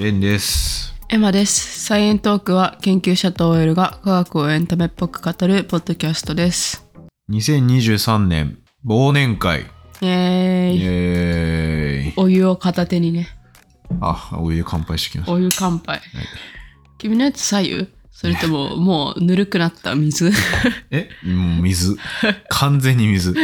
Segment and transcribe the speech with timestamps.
[0.00, 0.94] レンです。
[1.10, 1.84] エマです。
[1.84, 6.88] サイエントークは研究者と OL が科学をエンタメっぽく語るポッドキャストです。
[7.30, 9.66] 2023年忘年会。
[10.00, 10.80] イエーイイ。
[10.82, 12.12] エーイ。
[12.16, 13.28] お湯を片手にね。
[14.00, 15.32] あ、お湯で乾杯してきました。
[15.34, 16.00] お湯乾杯。
[16.96, 17.88] 君のやつ左右？
[18.10, 20.32] それとも もうぬるくなった水？
[20.90, 21.10] え？
[21.26, 21.98] もう水。
[22.48, 23.34] 完全に水。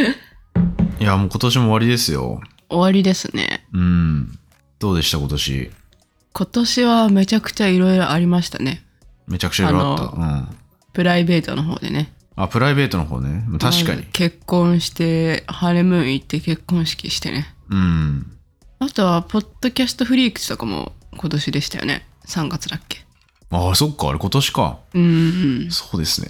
[0.99, 2.41] いや、もう今年も終わりですよ。
[2.67, 3.67] 終わりですね。
[3.73, 4.39] うん。
[4.79, 5.69] どうでした今年？
[6.37, 8.85] 今年はめちゃくちゃいろいろありましたね。
[9.25, 10.03] めちゃくちゃいろいろあった。
[10.03, 10.47] うん。
[10.93, 12.13] プライベートの方でね。
[12.35, 13.43] あ、プライベートの方ね。
[13.59, 14.03] 確かに。
[14.13, 17.55] 結婚して、ハネムーン行って結婚式してね。
[17.71, 18.37] うん。
[18.77, 22.07] あとは、ポッドキャストフリークスとかも今年でしたよね。
[22.27, 23.03] 3月だっけ。
[23.49, 24.09] あ、そっか。
[24.09, 24.77] あれ今年か。
[24.93, 25.05] うんう
[25.65, 25.71] ん。
[25.71, 26.27] そうですね。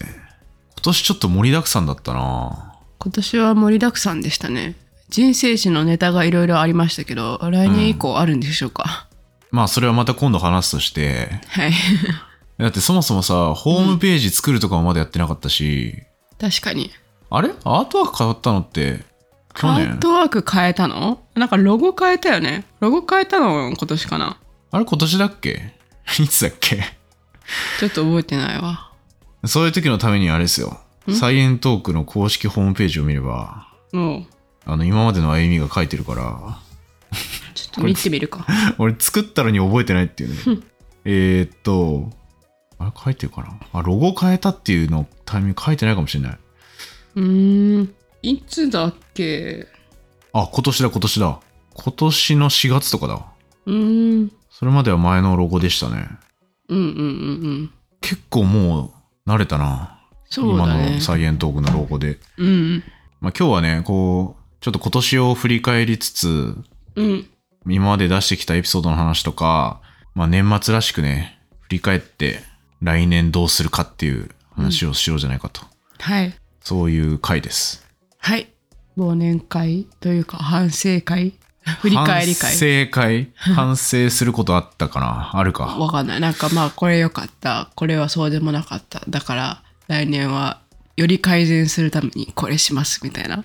[0.78, 4.76] 今年ちょっと盛りだくさんだったな今年は盛りだくさんでしたね。
[5.10, 9.08] 人生史のネタがいろいろありましたけど、来年以降あるんでしょうか。
[9.51, 11.73] まあそれはまた今度話すとして、はい。
[12.57, 16.03] だってそもそもさ、ホームページ作るとかもまだやってなかったし、
[16.40, 16.91] 確かに。
[17.29, 17.51] あれ？
[17.63, 19.03] アートワーク変わったのって、
[19.53, 21.21] 去ア年ートワーク変えたの？
[21.35, 22.65] なんかロゴ変えたよね。
[22.79, 24.37] ロゴ変えたの今年かな。
[24.71, 25.73] あれ今年だっけ？
[26.20, 26.84] いつだっけ？
[27.79, 28.91] ちょっと覚えてないわ。
[29.45, 30.79] そういう時のためにあれですよ。
[31.13, 36.59] サイエントークの公式ホームページを見れば、あの、今までの歩みが書いてるから、
[37.54, 38.46] ちょっと見てみるか。
[38.77, 40.62] 俺作ったのに覚えてないっていうね。
[41.05, 42.12] えーっと、
[42.80, 43.60] あれ書いてるかな？
[43.74, 46.40] あ、ロゴ変えたっていうのタイミング書いてないかもしれない。
[47.16, 47.94] うーん。
[48.22, 49.68] いつだっけ？
[50.34, 51.40] あ、今年だ今年だ。
[51.74, 53.26] 今年の4月とかだ。
[53.66, 54.32] うーん。
[54.49, 56.08] それまでは前のロゴでしたね。
[56.70, 57.02] うんうんうんう
[57.64, 57.71] ん。
[58.02, 58.94] 結構も
[59.26, 59.94] う慣れたな。
[60.36, 61.02] 今そうだねの。
[61.02, 62.20] サイエントークのロゴで。
[62.38, 62.84] うん。
[63.21, 66.58] まあ、今日はね、こう、ちょっと今年を振り返りつつ、
[66.97, 67.29] うん。
[67.69, 69.79] 今まで出してきたエピソードの話とか、
[70.16, 72.41] まあ、年末らしくね、振り返って
[72.81, 75.62] 来年どうするかっていう話をしようじゃないかと。
[76.00, 76.34] はい。
[76.62, 77.86] そういう回です。
[78.18, 78.47] はい。
[78.97, 81.34] 忘年会というか反省会？
[81.81, 82.52] 振り返り会？
[82.52, 83.31] 反省会？
[83.36, 85.31] 反省することあったかな？
[85.34, 85.66] あるか？
[85.66, 86.19] わかんない。
[86.19, 87.69] なんかまあこれ良かった。
[87.75, 89.02] これはそうでもなかった。
[89.09, 90.62] だから来年は
[90.96, 93.44] より改善するためにこれしますみたいな。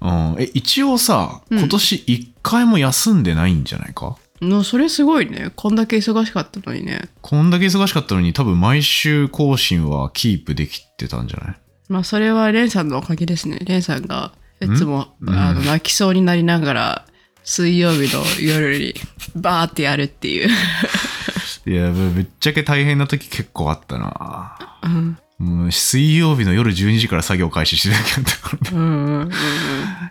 [0.00, 0.42] うん。
[0.42, 5.52] え、一応さ、うん今年一回も休んでないんじゃないか、のそれすごいね。
[5.54, 7.08] こんだけ忙しかったのにね。
[7.20, 11.56] こんだけ忙しかったのに多分毎週更新はキープできてたんじゃない？
[11.88, 13.58] まあそれはレンさんのおかげですね。
[13.64, 17.06] レンさんがいつもうんあの泣きそうになりながら
[17.44, 18.94] 水曜日の夜に
[19.36, 20.48] バーってやるっていう。
[21.66, 24.78] いや、ぶっちゃけ大変な時結構あったな。
[24.82, 28.76] うんもう水曜日の夜12時から作業開始してたけどったからね。
[28.76, 29.30] うんうんうんうん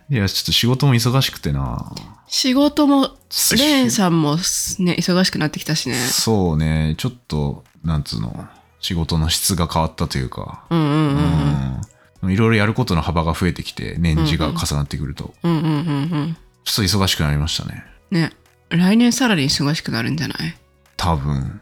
[0.09, 1.89] いや、ちょっと仕事も忙しくてな。
[2.27, 4.35] 仕事もしレンさんも
[4.79, 5.95] ね忙しくなってきたしね。
[5.95, 8.45] そうね、ちょっと、なんつうの、
[8.81, 11.81] 仕事の質が変わったというか、うんうんうん
[12.23, 12.31] うん。
[12.33, 16.37] いろいろやることの幅が増えてきて、年次が重なってくると、うんうんうんうん。
[16.65, 17.85] ちょっと忙しくなりましたね。
[18.11, 18.33] ね
[18.69, 20.57] 来年さらに忙しくなるんじゃない？
[20.97, 21.61] 多分。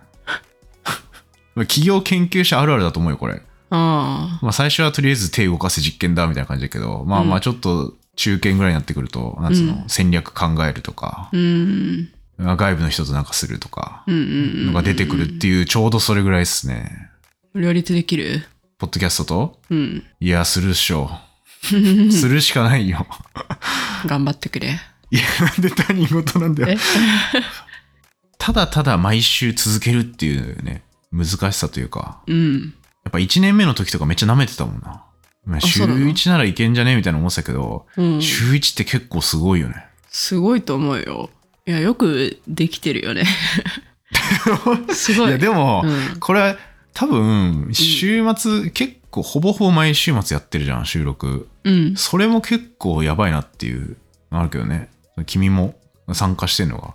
[1.67, 3.43] 企業研究者あるあるだと思うよ、これ。
[3.69, 12.09] まあ最初はとりあえず手動かせ実験だみたいな感じだけど、まあまあちょっと中堅ぐらいになってくると、なんつうの、戦略考えるとか、うん。
[12.39, 17.09] 外部の人となんかするとか、のが出てくるっていう、ちょうどそれぐらいですね。
[17.53, 18.43] うん両立できる？
[18.77, 19.59] ポッドキャストと？
[19.71, 20.03] うん。
[20.19, 21.09] いや、するっしょ。
[21.63, 21.75] す
[22.29, 23.07] るしかないよ。
[24.05, 24.79] 頑張ってくれ。
[25.09, 26.69] いや、なんで他人事なんだよ。
[26.69, 26.77] え？
[28.37, 32.73] ただただ毎週続けるっていうね、難しさというか、うん
[33.09, 35.03] やっぱ1年目の時とかめっちゃ舐めてたもんな。
[35.45, 39.85] まあ週そうなの？1ならいけんじゃねみたいな思ってたけど、うん週1って結構すごいよね。
[40.11, 41.29] すごいと思うよ
[41.65, 43.25] いやよくできてるよね
[44.91, 46.57] すごいいや、でも、うんこれは
[46.93, 51.47] 多分、週末、結構ほぼほぼ毎週末やってるじゃん、収録。
[51.63, 53.97] うんそれも結構やばいなっていう、
[54.29, 54.89] あるけどね。
[55.25, 55.75] 君も
[56.13, 56.93] 参加してんのが。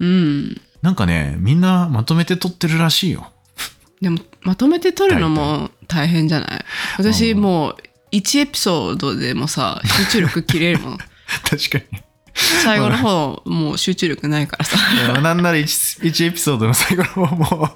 [0.00, 3.30] うんなんかね、みんなまとめて撮ってるらしいよ。
[4.02, 6.64] でもまとめて撮るのも大変じゃない？
[6.98, 7.76] 私もう
[8.12, 10.98] 1エピソードでもさ 集中力切れるもん
[11.48, 12.02] 確かに。
[12.34, 14.76] 最後の方もう集中力ないからさ
[15.20, 17.74] なんなら 1, 1エピソードの最後の方も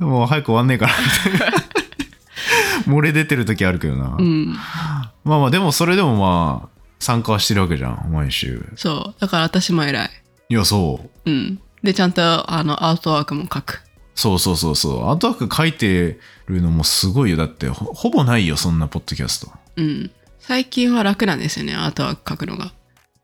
[0.00, 0.92] う、もう早く終わんねえかな、
[1.34, 1.56] みたいな。
[2.86, 4.16] 漏れ出てる時あるけどな。
[4.18, 4.46] うん
[5.24, 6.68] まあまあ、でもそれでもまあ、
[6.98, 8.66] 参加はしてるわけじゃん、毎週。
[8.76, 10.10] そうだから私も偉い
[10.48, 11.30] いや、そう。
[11.30, 13.82] うんでちゃんとあのアートワークも書く
[14.14, 15.08] そうそうそうそう。
[15.08, 17.36] アートワーク書いてるのもすごいよ。
[17.36, 19.52] だってほ、ほぼないよ、そんなポッドキャスト。
[19.76, 22.72] うん最近は楽なんですよねアートワーク書くのが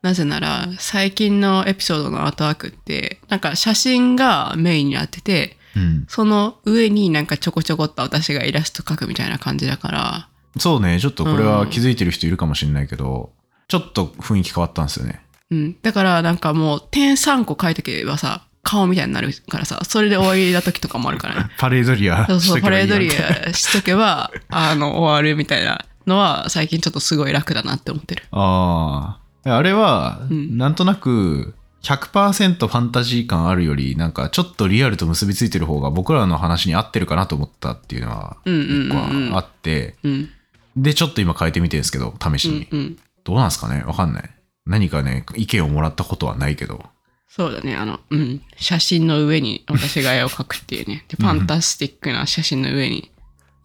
[0.01, 6.05] なぜなら最近のエピソードのアートワークってなんか写真がメインになっててうん。
[6.07, 13.31] その上になんかちょこちょこっと私がイラスト描くみたいな感じだからそうね、ちょっとこれは気づいてる人いるかもしれないけど、
[13.67, 15.21] ちょっと雰囲気変わったんですよね。
[15.51, 15.77] うん。
[15.81, 21.49] だからなんかもう点3個書いとけばさ、顔みたいになるからさ、それで終わりな時とかもあるからね。
[21.57, 28.23] パレードリアそうそう、しとけばいいパレードリアしとけば、あの、終わるみたいなのは最近ちょっとすごい楽だなって思ってる。
[28.31, 29.55] ああ。
[29.55, 38.89] あれは、うんなんとなく、100%ファンタジー感あるより、なんかちょっとリアルと結びついてる方が僕らの話に合ってるかなと思ったっていうのは、一
[39.31, 40.29] 個あって、うん。
[40.75, 42.67] で、ちょっと今変えてみてるんですけど、試しに。
[42.69, 42.97] うんうん。
[43.23, 43.83] どうなんですかね？
[43.85, 44.29] わかんない。
[44.65, 46.85] 何かね、意見をもらったことはないけど。
[47.29, 48.41] そうだね、あの、うん。
[48.57, 51.05] 写真の上に私が絵を描くっていうね。
[51.09, 53.11] で、ファンタスティックな写真の上に。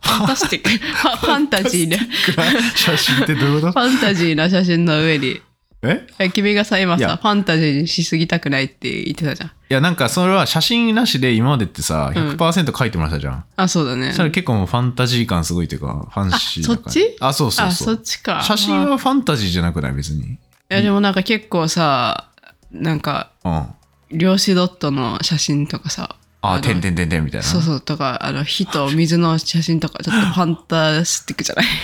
[0.02, 3.80] ファンタスティック、 ファンタジーで、フ写真ってどういうこと？
[3.80, 5.40] ァンタジーな写真の上に。
[5.82, 6.06] え？
[6.18, 9.48] え君がさ、今さ、ファンタジーにしすぎたくないって言ってたじゃん。
[9.48, 13.44] いや、なんかそれは写真なしで今までってさ、うん100%書いてもらったじゃん。
[13.56, 14.12] あ、そうだねそ。
[14.12, 17.56] したら結構もうファンタジー感すごいというか、ファンシーな感じあそっち？
[17.56, 17.84] あ、そうそうあ、そ。
[17.84, 18.42] そうっちか。
[18.42, 19.92] 写真まあはファンタジーじゃなくない？
[19.94, 20.22] 別に。
[20.34, 20.36] い
[20.68, 22.28] や、でもなんか結構さ、
[22.74, 23.66] なんか、うん。
[24.18, 27.46] 量子ドットの写真とかさ、あ、のてんてんてんてんみたいな。
[27.46, 31.66] そうそう、とか、あの、火と水の写真とか、ちょっとファンタスティックじゃない？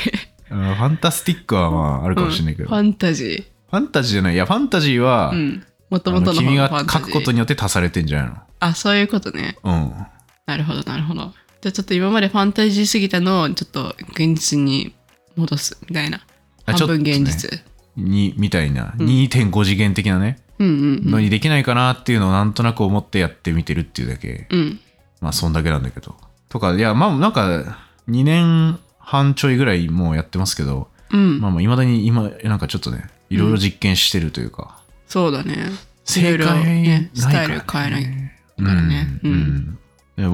[0.50, 2.68] うんファンタスティックはまああるかもしれないけど。
[2.68, 4.34] フファンタジァンタジーじゃない。
[4.34, 5.36] いや、ファンタジーは、ー。
[5.36, 5.64] うん。
[5.90, 9.56] もとあもとのの君が書くことによって足されてんじゃないあ、そういうことね。
[9.64, 10.06] の
[10.46, 11.32] なるほど、なるほど。
[11.62, 14.92] じゃあちょっと今までファンタジーすぎたのをちょっと現実に
[15.36, 16.18] 戻すみたいな。
[16.66, 17.62] あ半分ちょっとね現実。
[17.96, 18.04] うん。
[18.04, 24.46] に、みたいな、2.5次元的なね、うんうんのにできないかなっていうのをなんとなく思ってやってみてるっていうだけ。
[24.50, 24.58] うん。
[24.58, 24.80] うん。
[25.20, 26.16] まあ、そんだけなんだけど。
[26.48, 27.78] とか、いや、まあ、なんか、
[28.08, 31.40] 2年半ちょいぐらいもうやってますけど、うん。
[31.40, 35.56] まあまあ、未だに今、なんかちょっとね、いろいろ実験してるというか、そうだね。
[36.04, 38.06] 正解ねスタイル変えない。
[38.06, 39.78] ねからねうん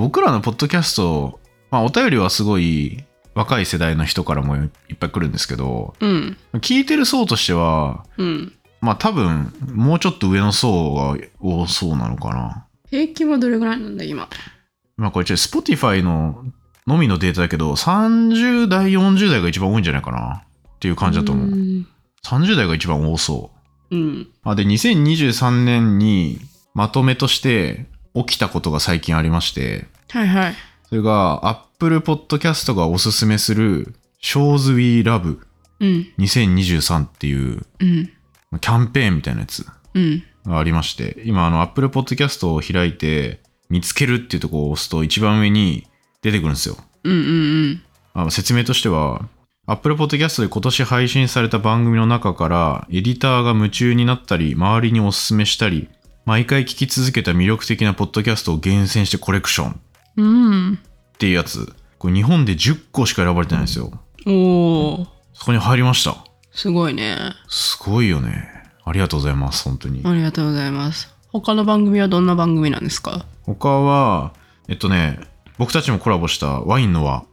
[0.01, 1.39] 僕らのポッドキャスト、
[1.71, 6.37] まあ、お便りはすごい若い世代の人からもいっぱい来るんですけど、うん。
[6.55, 8.53] 聞いてる層としては、うん。
[8.87, 12.67] まあ多分、もうちょっと上の層が多そうなのかな。
[12.89, 14.29] 平均はどれぐらいなんだ、今？
[14.97, 16.45] まあこれちょっと Spotify の
[16.87, 21.47] のみのデータだけど、30代、40代が一番多いんじゃないかなっていう感じだと思う。
[21.47, 21.87] ん。
[22.25, 23.51] 30代が一番多そ
[23.91, 23.97] う。
[23.97, 24.29] うん。
[24.45, 26.39] あで、2023年に
[26.75, 30.55] まとめとして起きたことが最近ありまして、はいはい。
[30.89, 35.41] それが Apple Podcast がおすすめする Shows We Love
[35.81, 36.07] うん。
[36.19, 38.11] 2023っていううん。
[38.59, 40.23] キャンペーンみたいなやつうん。
[40.47, 45.87] がありまして、今あの Apple Podcast を開いて見つけるっていうところを押すと一番上に
[46.23, 46.77] 出てくるんですよ。
[47.05, 47.17] うんう
[47.73, 47.83] ん
[48.15, 49.29] あ説明としては、
[49.67, 55.89] Apple Podcast で今年配信された番組の中から、エディターが夢中になったり、周りにおすすめしたり、
[56.25, 59.75] 毎回聞き続けた魅力的なポッドキャストを厳選してコレクションっ
[60.17, 60.27] うん。
[60.27, 60.79] うん。
[61.19, 61.75] ていうやつ。
[61.99, 63.93] これ日本で10個しか選ばれてないんですよ。
[64.27, 65.07] おー。
[65.35, 66.26] そこに入りました。
[66.57, 67.35] すごいね。
[67.49, 68.49] すごいよね。
[68.83, 70.01] ありがとうございます、本当に。
[70.05, 71.15] ありがとうございます。
[71.31, 73.27] 他の番組はどんな番組なんですか？
[73.43, 74.33] 他は、
[74.67, 75.21] えっとね、
[75.59, 77.27] 僕たちもコラボしたワインの輪。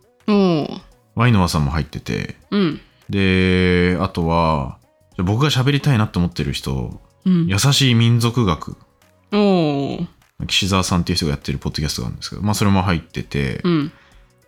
[1.16, 2.36] ワインの輪さんも入ってて。
[2.52, 2.82] うん。
[3.10, 4.78] で、あとは、
[5.16, 7.48] じゃあ僕が喋りたいなって思ってる人、うん。
[7.48, 8.76] 優しい民族学。
[10.48, 13.92] 岸沢さんっていう人がやってるポッドキャストがあるんですけど、まあそれも入ってて、うん。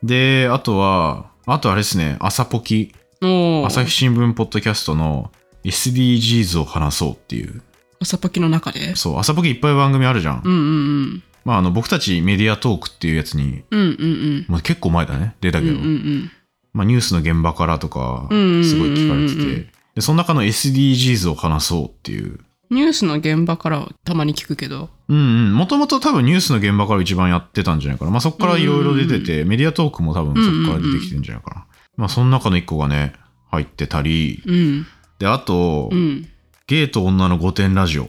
[0.03, 2.94] で、あとは、あとあれですね、朝ポキ。
[3.22, 5.31] 朝日新聞ポッドキャストの
[5.63, 7.62] SDGs を話そうっていう、
[8.01, 8.95] 朝ポキの中で？
[8.95, 10.41] そう、朝ポキいっぱい番組あるじゃん。
[10.43, 10.55] うんう
[11.03, 13.79] んまああの僕たちメディアトークっていうやつに、うん。
[13.79, 15.65] うんうんもう結構前だね、出たうん。
[15.65, 16.31] うけど、んうんうん。
[16.74, 22.39] まあニュースの現場からとか、うんうんうんうんすごい聞かれてて、で、その中の SDGs を話そうっていう、
[22.72, 24.89] ニュースの現場からはたまに聞くけど。
[25.07, 25.53] うんうん。
[25.53, 28.12] もともと多分ニュースの現場から一番やってたんじゃないかな。
[28.12, 31.65] まあそこからいろいろ出てて、メディアトークも多分そこから出てきてるんじゃないかな。
[31.98, 33.14] まあその中の一個がね、
[33.52, 34.88] 入ってたり、うん。
[35.20, 36.28] で、あと、うん。
[36.68, 38.08] ゲイと女の御殿ラジオ。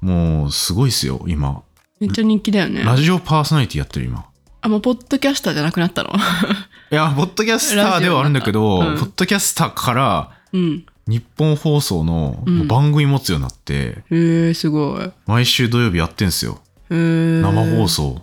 [0.00, 1.62] もうすごいっすよ、今。
[2.00, 2.82] めっちゃ人気だよね。
[2.84, 4.26] ラジオパーソナリティやってる今。
[4.60, 6.10] あ、もうポッドキャスターじゃなくなったの？
[6.90, 10.84] いや、ポッドキャスターではあるんだけど、うんポッドキャスターからうん。
[11.06, 15.02] 日本放送の番組持つようになって、へえ、すごい。
[15.04, 16.60] へ毎週土曜日やってんすよ。
[16.90, 17.40] え。
[17.42, 17.88] 生放。
[17.88, 18.22] 送。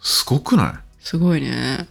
[0.00, 0.74] すごくない？
[1.00, 1.86] すごいね。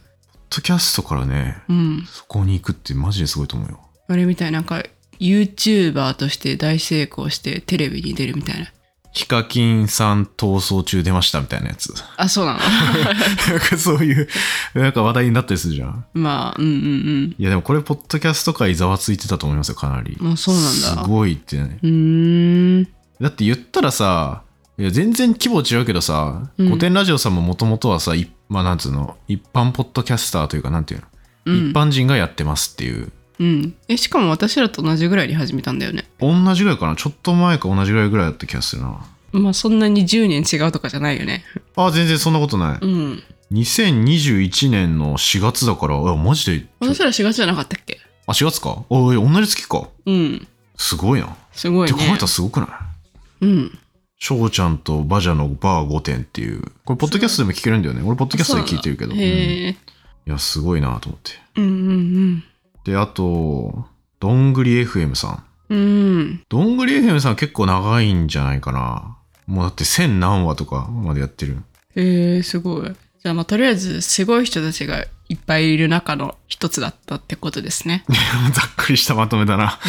[0.56, 2.04] ドキャストからね、うん。
[2.10, 3.80] そこに行くってマジですごいと思うよ。
[4.08, 4.82] あれみたいなんか
[5.20, 8.70] YouTuber として大成功してテレビに出るみたいな
[9.12, 11.94] ヒカキンさん逃走中出ましたみたいなやつ。
[12.18, 12.58] あ、そうなの？
[13.48, 14.28] なんかそういう、
[14.74, 16.04] なんか話題になったりするじゃん。
[16.12, 20.18] まあ、うんうんいやでもこれ、ポッドキャスト界ざわついてたと思いますよ、かなり。
[20.20, 20.32] うん。
[20.32, 20.70] あ、そうなんだ。
[20.70, 21.78] すごいってね。
[21.82, 22.84] うーん。
[23.18, 24.42] だって言ったらさ、
[24.78, 31.06] いや全然規模違うけどさ、うん古典ラジオさんももともとはさ、いまあなんつうの、一般ポッドキャスターというか、なんていうの、
[31.46, 33.10] うん一般人がやってますっていう。
[33.38, 33.74] うん。
[33.88, 36.04] え、しかも私らと同じぐらいに始めたんだよね。
[36.18, 36.96] 同じぐらいかな？
[36.96, 39.06] ちょっと前か同じぐらいぐらいだった気がするな。
[39.32, 41.44] まあ、そんなに10年違うとかじゃないよね。
[41.76, 42.78] あ、全然そんなことない。
[42.80, 43.22] うん。
[43.52, 47.98] 2021年の4月だから、あ、マジで、私ら4月じゃなかったっけ？
[48.26, 48.84] あ、4月か？
[48.88, 49.88] おい、同じ月か。
[50.04, 50.48] うん。
[50.76, 51.36] すごいな。
[51.52, 52.22] すごいねって考えた。
[52.22, 52.68] らすごくない？
[53.44, 53.78] うん。
[54.18, 56.62] 翔ちゃんとバジャのバー5点っていう。
[56.84, 58.02] これ、ポッドキャストでも聞けるんだよね。
[58.04, 59.12] 俺、ポッドキャストで聞いてるけど。
[59.12, 59.76] うんい。
[60.24, 61.32] や、すごいなと思って。
[61.56, 62.44] うんうん
[62.84, 63.86] で、あと、
[64.20, 65.44] どんぐり FM さん。
[65.70, 65.78] うん。
[65.78, 66.44] うん。
[66.48, 69.16] どんぐり FM さん結構長いんじゃないかな。
[69.46, 71.58] もうだって1000何話とかまでやってる。
[71.94, 72.92] へえ、すごい。
[73.26, 78.04] じゃあ、まあ、とりあえず、すごい人たちがいっぱいいる中の一つだったってことですね。
[78.54, 79.80] ざっくりしたまとめだな。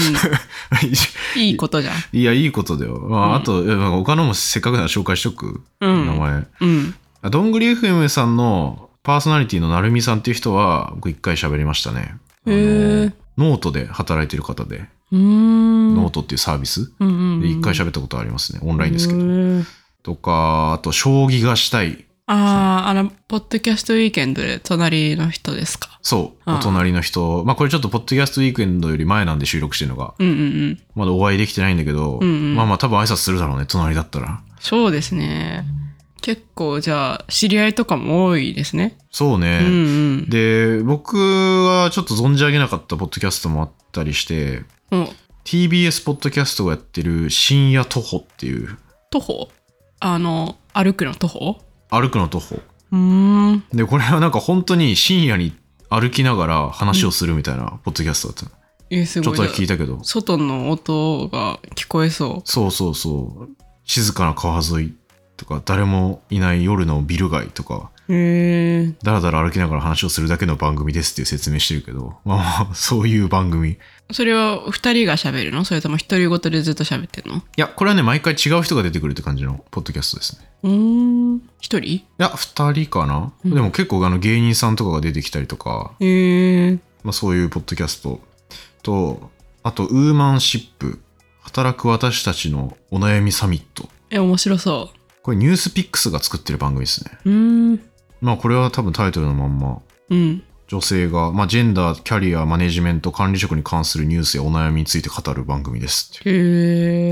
[1.37, 1.95] いいことじゃん。
[2.13, 2.97] いや、いいことだよ。
[2.97, 5.61] まあ、あと、いやなんか他のもせっかくなら紹介しとく。
[5.81, 6.47] うん名前。
[6.61, 6.95] うん。
[7.21, 12.15] あどんぐり FM さんのパーソナリティのなるみさんっていう人は、僕一回喋りましたね。
[12.47, 13.13] へえ。
[13.37, 14.89] ノートで働いてる方で。
[15.11, 16.91] ノートっていうサービス？
[16.99, 18.61] うんうんうんで一回喋ったことありますね。
[18.63, 19.63] オンラインですけど。
[20.01, 22.07] とか、あと、将棋がしたい。
[22.29, 25.97] ああ、あの、ポッドキャストウィーケンドで隣の人ですか？
[26.01, 27.45] そう、お隣の人。
[27.45, 30.13] まあ、これちょっと、ポッドキャストウィークエンドより前なんで収録してるのが。
[30.19, 30.79] うんうんうん。
[30.93, 34.41] まだお会いできてないんだけど、うんうんまあまあ、多分挨拶するだろうね、隣だったら。
[34.59, 35.65] そうですね。
[36.21, 38.97] 結構、じゃあ、知り合いとかも多いですね。
[39.09, 39.59] そうね。
[39.61, 39.77] うんう
[40.23, 40.29] ん。
[40.29, 45.09] で、僕はちょっと存じ上げなかったポッドキャストもあったりして、もう、
[45.45, 48.77] TBS ポッドキャストがやってる深夜徒歩っていう、
[49.11, 49.49] 徒歩？
[50.01, 51.61] あの、歩くの徒歩？
[51.89, 52.55] 歩くの徒歩。
[52.91, 53.63] うーん。
[53.73, 55.53] で、これはなんか本当に深夜に
[55.89, 58.51] 歩きながら話をするみたいなポッドキャストだったの。
[58.89, 59.37] え、すごい。
[59.37, 60.03] ちょっとだけ聞いたけど。
[60.03, 63.49] 外の音が聞こえそそうそうそう。
[63.83, 64.95] 静かな川沿い
[65.37, 67.96] とか、誰もいない夜のビル街とか、う。
[68.09, 68.95] へえ。
[69.03, 73.71] だらだら歩きながら話をするだけの番組ですっていう説明してるけど、まあまあ、そういう番組。
[73.71, 73.77] い
[74.11, 75.65] それは二人が喋るの？
[75.65, 77.41] それとも独り言でずっと喋ってんの？
[77.57, 80.49] や、これはね、毎回違う人が出てくるって感じのポッドキャストですね。
[80.63, 81.41] うーん。
[81.59, 81.85] 一人？
[81.85, 86.79] いや、二人かな、でも結構あの芸人さんとかが出てきたりとか、へえ。
[87.03, 88.21] まあ、そういうポッドキャスト
[88.83, 89.29] と、
[89.63, 90.99] あと、ウーマンシップ、
[91.41, 93.89] 働く私たちのお悩みサミット。
[94.09, 97.17] え、面白そこれニュースピックスが作ってる番組ですね。
[97.25, 97.29] う。
[97.29, 97.79] ん。
[98.21, 100.43] まあこれは多分タイトルのまんま、うん。
[100.67, 106.29] 女性が、まあジェンダー、キャリア、マネジメント、管理職に関するニュースやお悩みについて語る番組ですって。
[106.29, 106.33] へ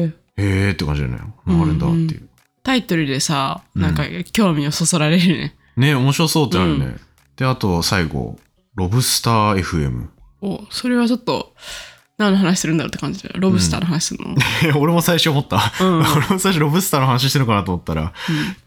[0.03, 0.13] え。
[0.38, 1.19] へーって感じだよね。
[1.47, 2.27] あるんだっていう。
[2.63, 5.55] タイトルでさ、なんか興味をそそられるね。
[5.77, 6.95] ね面白そうってなるね。
[7.38, 8.38] で、あと最後、
[8.75, 10.07] ロブスター FM。
[10.41, 11.53] お、それはちょっと、
[12.17, 13.35] 何の話するんだろうって感じだよ。
[13.38, 14.35] ロブスターの話するの、
[14.79, 15.59] 俺も最初思った。
[15.79, 18.13] うん 俺も最初ロブスターの話してるのかなと思ったら、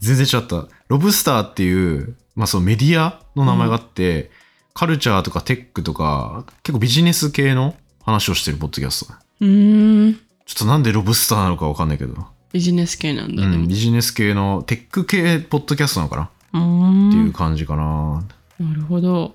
[0.00, 0.66] 全然違った。
[0.88, 4.30] ロブスターっていう、まあそのメディアの名前があって、
[4.72, 9.14] カルチャーとかテックとか、結構ビジネス系の話をしてるポッドキャスト。
[9.40, 10.14] うーん。
[10.46, 12.14] ちょっとなんでロブスターなのかわかんないけど、
[12.52, 13.56] ビジネス系なんだね。
[13.56, 17.08] うん、ビジネス系のテック系ポッドキャストなのかな。
[17.08, 18.24] っていう感じかな。
[18.60, 19.34] なるほど。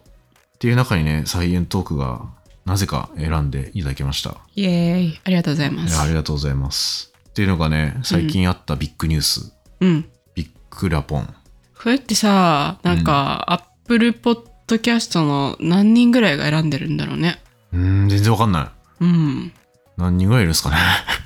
[0.55, 2.21] っていう中にね、サイエントークが
[2.65, 4.37] なぜか選んでいただきました。
[4.55, 5.19] イエーイ。
[5.25, 6.07] ありがとうございますあ。
[6.07, 7.11] りがとうございます。
[7.29, 9.53] っていうのがね、最近あったビッグニュース。
[9.81, 10.05] うん。
[10.35, 11.35] ビッグラポン。
[11.83, 17.41] これってさ、なんか、アップルポッドキャストの何人ぐらいが選んでるんだろうね。
[17.73, 18.71] うーん、全然わかんな
[19.01, 19.03] い。
[19.03, 19.51] うん。
[19.97, 20.77] 何人ぐらいいるんですかね。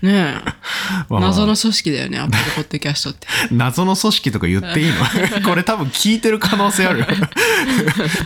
[0.02, 0.54] ねえ。
[1.14, 3.28] 謎の組織だよね、アップルポッドキャストって。
[3.56, 5.42] 謎の組織とか言っていいの？
[5.48, 7.06] これ多分聞いてる可能性ある。
[7.06, 7.14] て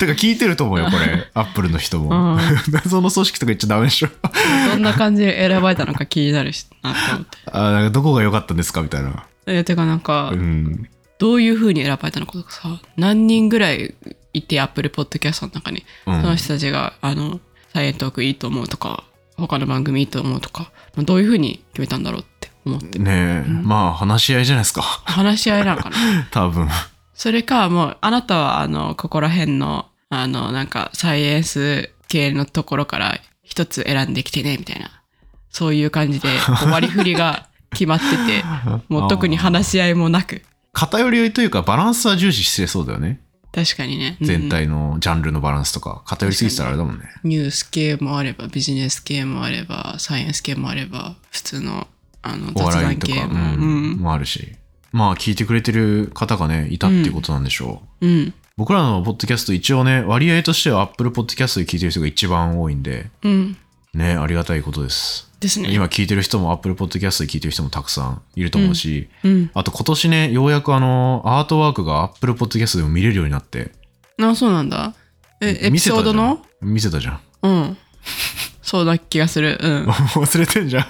[0.07, 1.29] か聞いてると思うよ、これ。
[1.33, 2.35] アップルの人も。
[2.35, 4.09] うん謎の組織とか言っちゃダメでしょ。
[4.71, 7.38] どんな感じで選ばれたのか気になるしなって思って。
[7.51, 9.25] あなんかどこが良かったんですかみたいな。
[9.47, 10.88] え、てかなんかう、ん。
[11.22, 13.94] どういう風に選ばれたのかとかさ、何人ぐらい
[14.34, 17.40] いて、アップルポッドキャストの中に、うんその人たちが、あの、
[17.72, 19.04] サイエントークいいと思うとか、
[19.38, 22.98] 他の番組いいと思うとか、まあどういう風に決めたんだろうって思って。
[22.98, 24.82] ねえ、まあ話し合いじゃないですか。
[24.82, 25.98] 話し合いなのかな
[26.34, 26.68] 多分。
[27.13, 34.90] それか、もう、あなたは、あの、ここら辺の、あの、なんか、サイエンス系のところから一つ選んできてね、みたいな。
[35.51, 36.30] そういう感じで、
[36.72, 38.44] 割り振りが決まってて、
[38.90, 40.42] もう特に話し合いもなく。
[40.74, 43.22] 偏りというかバランスは重視してそうだよね。
[43.54, 44.18] 確かにね。
[44.22, 46.04] うん全体のジャンルのバランスとか。
[46.06, 47.06] 偏りすぎてたらあれだもんね。
[47.24, 51.88] ニュース系もあれば、ビジネス系もあれば、サイエンス系もあれば、普通の
[52.22, 53.34] あのお雑笑いと系も。
[53.34, 53.98] うんうん。
[53.98, 54.56] もあるし。
[54.94, 58.08] まあ、聞いてくれてる方がね、いたっていうことなんでしょう。
[58.08, 58.34] うん。
[58.58, 63.58] 僕らのポッドキャスト一応ね、割合としては Apple Podcast で聞いてる人が一番多いんで、うん。
[63.93, 65.29] ね、ありがたいことです。
[65.39, 65.74] ですね。
[65.74, 69.51] 今聞いてる人も Apple Podcast で聞いてる人もたくさんいると思うし、うん。
[69.53, 73.71] あと今年ね、ようやくあの、アートワークが Apple Podcast でも見れるようになって、
[74.21, 74.93] あ、そうなんだ。
[75.41, 76.45] え、エピソードの？
[76.62, 77.19] 見せたじゃん。
[77.41, 77.77] うん。
[78.62, 79.57] そうな気がする。
[79.60, 79.86] うん。
[80.15, 80.86] 忘れてんじゃん。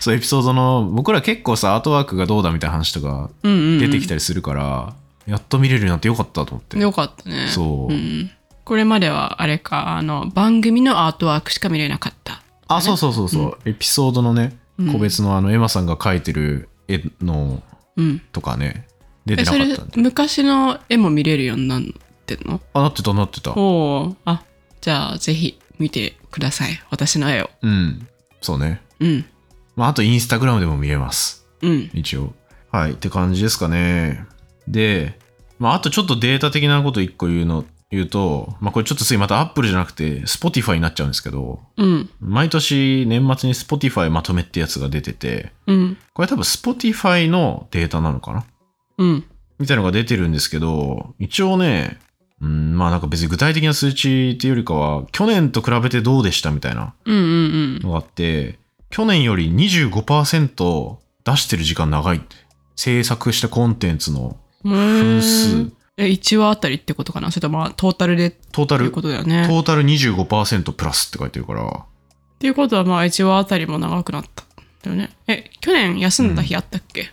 [0.00, 3.78] そう、エピソードの、僕ら結構さ、アートワークがどうだみたいな話とかうんうんうん。
[3.78, 4.94] 出てきたりするから、
[5.26, 6.78] やっと見れるようになってよかったと思って。
[6.78, 7.48] よかったね。
[7.48, 8.30] そううん。
[8.68, 12.42] これまではあれか、あの、番組のアートワークしか見れなかった。
[12.68, 17.62] あ、そうそうそうそう、エピソードのね、うん個別のあの、エマさんが描いてる絵の
[17.96, 18.20] うん。
[18.30, 18.86] とかね、
[19.24, 20.02] 出てなかったん、で。
[20.02, 21.82] 昔の絵も見れるようになっ
[22.26, 22.60] てんの？
[22.74, 23.54] あ、なってた、なってた。
[23.54, 24.16] おお。
[24.26, 24.44] あ、
[24.82, 26.78] じゃあぜひ見てください。
[26.90, 27.50] 私の絵を。
[27.62, 28.06] うん。
[28.42, 28.82] そうね。
[29.00, 29.24] うん。
[29.76, 31.46] まあ、あとインスタグラムでも見れます。
[31.62, 31.90] うん。
[31.94, 32.34] 一応。
[32.70, 32.92] はい。
[32.92, 34.26] って感じですかね。
[34.68, 35.18] で、
[35.58, 42.10] まあ、あとちょっとデータ的なこと一個言うの、言うと、まあ、これちょっと次また Apple じゃなくて Spotify になっちゃうんですけど、うん。
[42.20, 45.96] 毎年年末に Spotify まとめってやつが出てて、うん。
[46.12, 48.44] これ多分 Spotify のデータなのかな？
[48.98, 49.24] うん。
[49.58, 51.98] みたいなのが出てるんですけど、一応ね、
[52.40, 58.58] うん、まあなんか別に具体的な数値っていうよりかは、去年と比べてどうでしたみたいなうんうんのがあって、
[58.90, 62.36] 去年より25%出してる時間長いって。
[62.76, 64.72] 制作したコンテンツのうん。
[64.72, 65.72] 分数。
[65.98, 67.30] え、1話あたりってことかな？
[67.30, 68.28] それともまあトータルで？
[68.28, 69.46] ってトータル、いうことだよね。
[69.48, 71.84] トータル25%プラスって書いてるから、っ
[72.38, 74.44] ていうことはまあ1話あたりも長くなった。
[74.82, 75.10] だよね。
[75.26, 77.10] え、去年休んだ日あったっけ、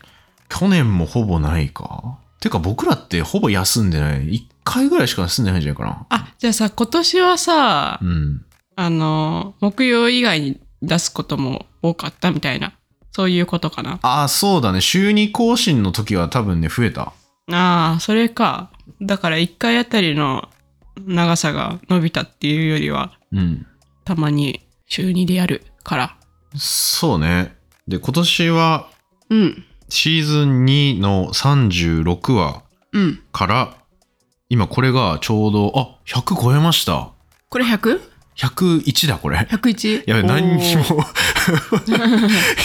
[0.50, 4.22] 去年もほぼないかてか僕らってほぼ休んでない。
[4.22, 6.06] 1回ぐらいしか休んでないんじゃないかな。
[6.10, 8.46] あ、じゃあさ、今年はさ、うん。
[8.76, 12.74] あの、木曜以外に出すことも多かったみたいな、
[13.12, 13.98] そういうことかな。
[14.04, 14.82] ああ、そうだね。
[14.82, 17.14] 週2更新の時は多分ね、増えた。
[17.52, 18.70] ああ、それか。
[19.02, 20.50] だから1回あたりの
[21.06, 23.66] 長さが伸びたっていうよりは、うん。
[24.04, 26.18] たまに週2でやるから。
[26.56, 27.56] そうね。
[27.88, 28.90] で、今年は
[29.30, 29.66] うん。
[29.90, 33.20] シーズン2の36話うん。
[33.32, 33.78] から、
[34.50, 37.12] 今これがちょうど、あ、100超えました。
[37.50, 38.00] これ 100?101?
[38.36, 39.38] 101だ、これ。
[39.38, 40.84] やべ、何にも。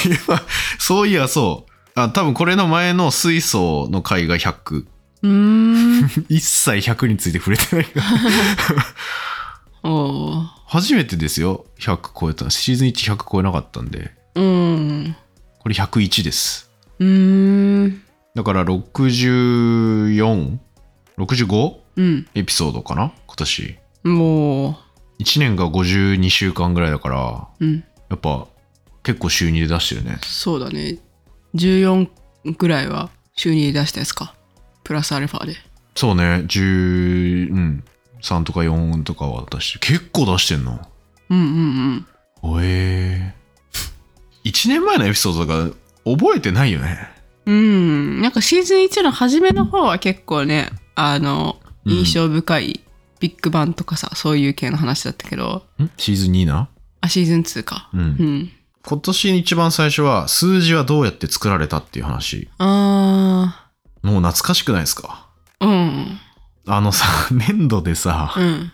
[0.02, 0.42] 今、
[0.78, 2.00] そういや、そう。
[2.00, 4.84] あ、多分これの前の水素の回が100。
[5.22, 6.10] うーん。
[6.28, 8.06] 一切100について触れてないから。
[10.66, 11.66] 初めてですよ。
[11.78, 12.48] 100超えた。
[12.50, 14.12] シーズン1 100超えなかったんで。
[14.34, 15.16] うん。
[15.58, 16.70] これ101です。
[16.98, 18.02] うーん。
[18.34, 20.58] だから64、
[21.18, 22.26] 65うん。
[22.34, 23.12] エピソードかな？
[23.26, 23.78] 今年。
[24.04, 24.78] も
[25.18, 27.84] 1年が52週間ぐらいだから、う、うん。
[28.08, 28.46] やっぱ
[29.02, 30.18] 結構週2で出してるね。
[30.22, 30.98] そうだね。
[31.54, 32.08] 14
[32.56, 34.34] ぐらいは週2で出したやつか。
[34.84, 35.56] プラスアルファで。
[35.94, 37.84] そうね、10、うん、
[38.22, 39.98] 3とか4とかは出してる。
[39.98, 40.80] 結構出してんの。
[41.30, 42.06] うんうん
[42.42, 44.50] おえー。
[44.50, 45.70] 1年前のエピソードが
[46.04, 47.08] 覚えてないよね。
[47.46, 47.54] うん。
[47.54, 47.58] う
[48.18, 48.22] ん。
[48.22, 52.80] なんかシーズン1の初めの方は結構ね、あの、うん印象深い
[53.20, 55.90] ビッグバンとかさ、そういう系の話だったけど、ん？
[55.96, 56.68] シーズン2な？
[57.00, 57.88] あ、シーズン2か。
[57.94, 58.52] うんうん。
[58.82, 62.48] 今年一番最初は数字はどうやって作られたっていう話。
[62.58, 63.59] あ
[64.02, 65.26] もう懐かしくないですか？
[65.60, 66.18] ー、うん。
[66.66, 68.72] あのさ、 粘土でさ、うん。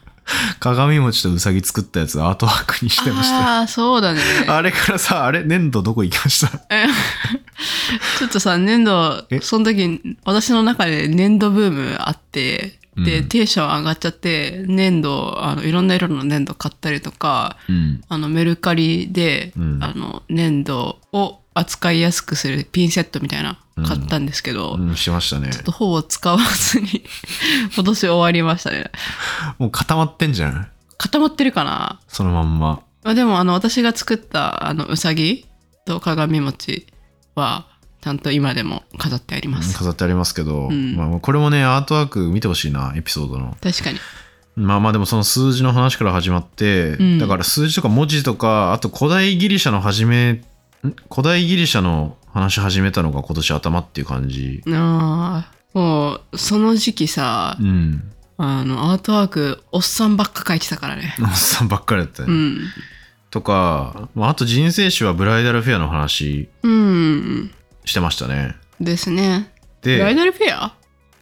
[0.59, 3.43] 鏡餅とウサギ作ったやつアートワークにしてましたよ。
[3.43, 4.21] ああ、そうだね。
[4.49, 6.61] あれからさ、あれ粘土どこ行きました？
[6.75, 6.87] え
[8.19, 18.01] ちょっとさ、粘土え、その時、私の中で粘土ブームあって、で、うんテンション上がっちゃって、粘土、あの、いろんな色の粘土買ったりとか、うん。
[18.09, 25.51] あの、メルカリで、うんあの、粘土を扱いやすくするピンセットみたいな、買ったんですけど、うん、してましたね。
[25.71, 27.05] ほぼ使わずに、
[27.75, 28.91] 今年終わりましたね。
[29.59, 30.69] もう固まってんじゃん？
[30.97, 32.01] 固まってるかな？
[32.09, 32.81] そのまんま。
[33.05, 35.47] まあ、でもあの私が作ったあのうさぎ
[35.85, 36.87] と鏡餅
[37.35, 37.67] は
[38.01, 39.77] ちゃんと今でも飾ってあります。
[39.77, 43.57] 飾ってありますけど、んまあ、これもね、アートワーク見てほしいな、エピソードの。
[43.63, 43.99] 確かに。
[44.57, 50.45] まあまあでもその数字の話から始まって、うんだから数字とか文字とか、あと古代ギリシャの始め、ん？
[51.11, 54.63] 古代ギリシャの話始めたのが今年頭っていう感じ。
[54.69, 58.13] ああ、もうその時期さう、ん。
[58.37, 61.17] あのアートワークおっさんばっか描いてたからね。
[61.19, 62.29] おっさんばっかりだったね。
[62.29, 62.59] うん。
[63.31, 67.51] とか、まあ、あと人生史はブライダルフェアの話うん。
[67.87, 68.55] してましたね。
[68.81, 69.51] ですね。
[69.81, 70.75] ブライで、ダルフェア？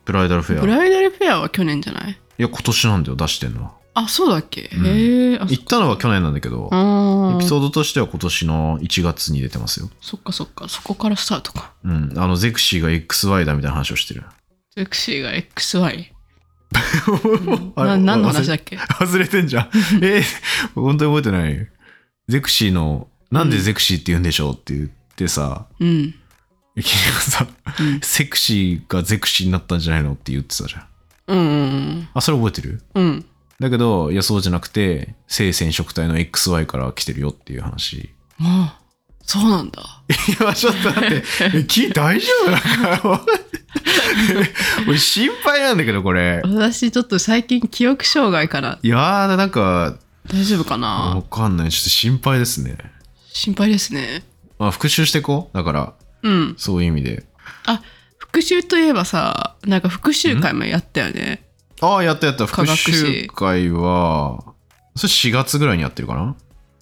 [0.05, 0.61] ブライダルフェア。
[0.63, 2.11] ブライダルフェアは去年じゃない？
[2.11, 3.71] いや、今年なんだよ、出してんのは。
[3.95, 5.39] あ、そうだっけ、うんへえ。
[5.39, 6.65] あ行ったのは去年なんだけど。
[6.67, 9.89] エピソードとしては今年の1月に出てますよ。
[10.01, 10.69] そっかそっか。
[10.69, 11.73] そこからスタートか。
[11.85, 12.13] うん。
[12.17, 14.25] あの、ゼクシーが XY だみたいな話をしてる。
[14.75, 16.07] ゼクシーが XY。
[17.77, 18.77] な何の話だっけ？
[18.77, 19.71] 忘れてんじゃん。
[20.03, 20.25] えー、
[20.75, 21.69] 本当に覚えてない。
[22.29, 26.15] ゼクシーの、なんでゼクシーって言うんでしょうって言ってさ、うん。
[26.75, 27.47] 君がさ、
[27.79, 30.85] うんセクシーがゼクシーになったんじゃないのって言ってたじゃん。
[31.29, 32.83] うんうんあ、それ覚えてる？
[32.95, 33.25] うん。
[33.61, 33.65] うん。
[33.65, 38.15] だけど、いや、そうじゃなくて、性染色体の XY から来てるよっていう話。
[38.41, 38.81] ああ。
[39.27, 39.83] そうなんだ。
[40.09, 41.25] いや、ちょっと待って。
[41.55, 42.61] え、君大丈夫なん
[42.99, 43.25] か、
[44.87, 46.43] 俺心配なんだけど、これ。
[46.45, 48.79] 私ちょっと最近記憶障害かな。
[48.83, 49.97] いやー、なんか、
[50.31, 51.71] 大丈夫かわなかんない。
[51.71, 52.77] ちょっと心配ですね。
[53.33, 54.25] 心配ですね。
[54.59, 55.57] まあ、復習してこう？
[55.57, 56.55] だから、うん。
[56.59, 57.25] そういう意味で。
[57.67, 57.81] あ、
[58.19, 61.47] 復習といえばさ、なんか復習会もやったよね。
[61.81, 62.47] ああ、やったやった。
[62.47, 64.45] 復習会は、
[64.97, 66.37] それ4月ぐらいにやってるかな？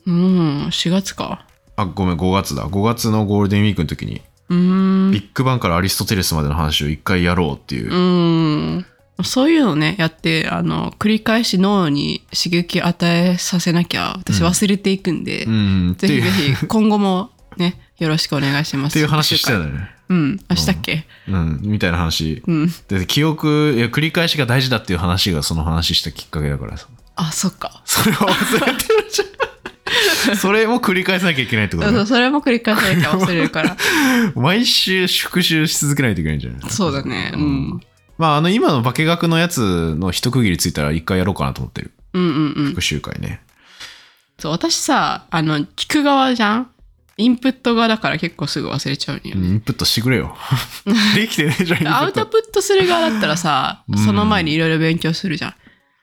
[0.06, 1.46] うん、4月か。
[1.76, 2.66] あ、ごめん、5月だ。
[2.66, 5.10] 5月のゴールデンウィークの時に、うーん。
[5.12, 7.92] ビッグバンからアリストテレスまでの話を一回やろうっていう。
[7.92, 8.86] うん。
[9.24, 18.92] そういうのね、やって、あの、繰り返し脳に刺激与えさせなきゃ、私忘れていくんで、うん、ぜひぜひ、今後もね、よろしくお願いします。
[18.92, 19.60] っていう話してたよ。
[19.60, 19.88] よね。
[20.12, 21.06] うん、あしたっけ？
[21.28, 22.42] うん、みたいな話。
[22.46, 22.72] うん。
[22.88, 26.86] で、記憶、いや、繰り返しが大事だっていう話がその話したきっかけだからさ。
[27.16, 27.82] あ、そっか。
[27.84, 30.36] それは忘れてるじゃん。
[30.36, 31.96] それも繰り返さなきゃいけないってことね。
[31.98, 33.76] そうそれも繰り返さなきゃ忘れるから。
[34.34, 36.70] 毎週復習し続けないといけないんじゃない？
[36.70, 37.32] そうだね。
[37.34, 37.80] うん。
[38.18, 41.90] まあ、あの、今の化学のやつの一区切りついたら一回やろうかなと思ってる。
[42.14, 42.66] うんうんうん。
[42.68, 43.40] 復習会ね。
[44.38, 46.68] そう、私さ、あの、聞く側じゃん？
[47.16, 49.48] インプット側だから結構すぐ忘れちゃうんよね。
[49.48, 50.36] インプットしてくれよ。
[51.14, 51.96] できてねえじゃん、インプット。
[51.98, 55.54] アウトプットする側だったらさ、うんその前にいろいろ勉強するじゃん。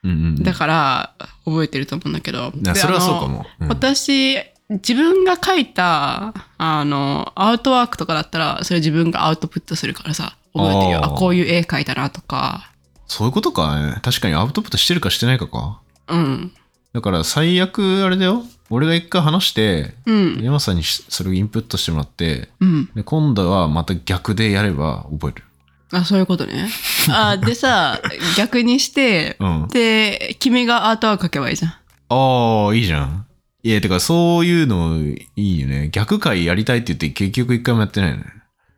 [0.04, 0.44] うんうん。
[0.44, 2.52] だから、覚えてると思うんだけど。
[2.56, 4.38] でいやそれはそうかもうん私、
[4.70, 11.06] 自分が書いた、あの、アウトワークとかだったら、それ自分がアウトプットするからさ、覚えてるよ。
[11.06, 12.72] あ、こういう絵描いたなとか。
[13.08, 14.00] そういうことかね。
[14.04, 15.80] 確かにアウトプットしてるかしてないかか。
[16.08, 16.52] うん。
[16.94, 18.44] だから最悪あれだよ。
[18.70, 20.40] 俺が一回話して、うん。
[20.42, 22.90] 山さんにしそれをインプットしてもらって、うん。
[22.96, 25.44] で今度はまた逆でやれば覚える。
[25.92, 26.70] あ、そういうことね。
[27.10, 28.00] あ、でさ、
[28.38, 29.68] 逆にして、うん。
[29.70, 31.72] で、君がアートワーク描けばいいじゃん。
[31.72, 33.26] ああ、いいじゃん。
[33.64, 35.90] いや、てかそういうのいいよね。
[35.92, 38.24] 逆回やりたいって言って結局一回もやってないよね。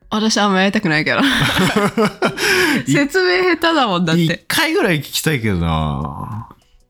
[0.09, 1.19] 私あんまやりたくないけど。
[2.85, 4.43] 説明下手だもんだっ一て。
[4.47, 6.49] 回ぐらい聞きたいけどな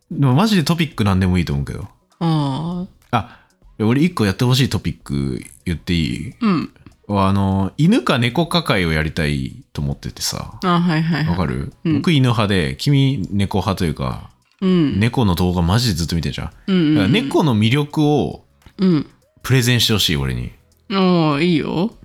[0.10, 1.88] でもマジでトピックなんでもいいと思うけど。
[2.22, 2.88] うん。
[3.12, 3.40] あ、
[3.80, 6.34] 俺一個やってほしいトピック言っていい？
[6.40, 6.72] うん。
[7.10, 10.58] あの、犬か猫か会をやりたいと思っててさ。
[10.64, 11.28] あ、はいはいはい。
[11.28, 14.30] わかる、うん僕犬派で、君猫派というか、
[14.62, 15.00] うん。
[15.00, 16.52] 猫の動画マジでずっと見てるじゃん。
[16.68, 17.12] うんだからうん。
[17.12, 18.46] 猫の魅力を
[18.78, 19.08] うん。
[19.44, 20.52] プレゼンしてほしい、俺に。
[20.92, 21.96] おーいいよ。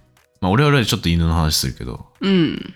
[0.41, 2.75] まあ、俺はちょっと犬の話するけど、うん。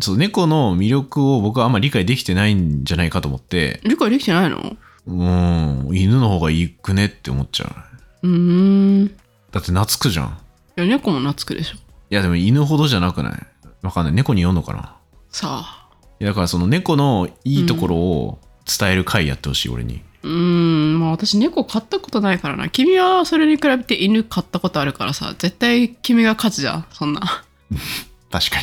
[0.00, 4.76] そう猫の魅力を僕はあんまり理解できてないんじゃないかと思って、理解できてないの？
[5.08, 7.74] うん、犬の方がいいくねって思っちゃ
[8.22, 8.28] う。
[8.28, 9.06] うーん。
[9.06, 9.10] い
[9.52, 10.38] だって懐くじゃん。
[10.76, 11.76] や、猫も懐くでしょ。
[12.10, 13.46] いやでも犬ほどじゃなくない？
[13.82, 14.12] わかんない。
[14.12, 14.96] 猫に読んのかな？
[15.30, 15.88] さあ。
[16.20, 20.02] いやだからその猫のいいところを伝える回やってほしい、俺に。
[20.22, 21.00] うーん。
[21.00, 22.68] まあ私猫飼ったことないからな。
[22.68, 26.86] 君はそれに比べて犬飼ったことあるからさ、絶対君が勝つじゃん。
[26.92, 27.20] そんな。
[28.30, 28.56] 確か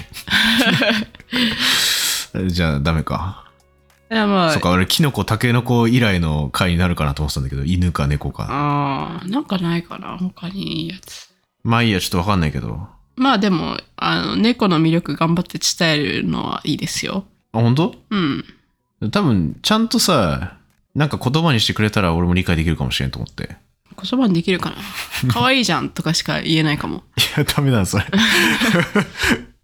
[2.38, 2.52] に。
[2.52, 3.45] じゃあダメか。
[4.10, 4.52] まあ。
[4.52, 8.48] そっか、俺、キノコ、タケノコ以来の回になるかなと思ってたんだけど、犬か猫か。
[8.50, 10.18] ああ、なんかないかな。
[10.18, 11.30] 他にいいやつ。
[11.64, 12.88] まあいいや、ちょっとわかんないけど。
[13.16, 17.26] まあでも、あの、猫の魅力頑張って伝えるのはいいですよ。
[17.54, 17.96] あ、本当？
[18.10, 18.44] うん。
[19.12, 20.58] 多分、ちゃんとさ、
[20.94, 23.58] なんか言葉にしてくれたら俺も理解できるかもしれんと思って。
[23.98, 24.76] 言葉にできるかな？
[25.30, 27.04] 可愛いじゃんとかしか言えないかも。
[27.18, 28.06] いや、ダメだ、それ。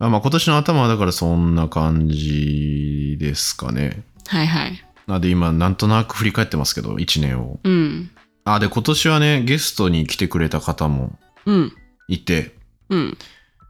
[0.00, 4.02] あまあ今年の頭はだからそんな感じですかね。
[4.26, 4.82] はいはい。
[5.06, 7.60] なんで今なんとなく振り返ってますけど、1年を。
[7.62, 8.10] うん。
[8.44, 11.72] あ、で今年はね、ゲストに来てくれた方もうん。
[12.08, 12.54] いて、
[12.88, 13.18] うん。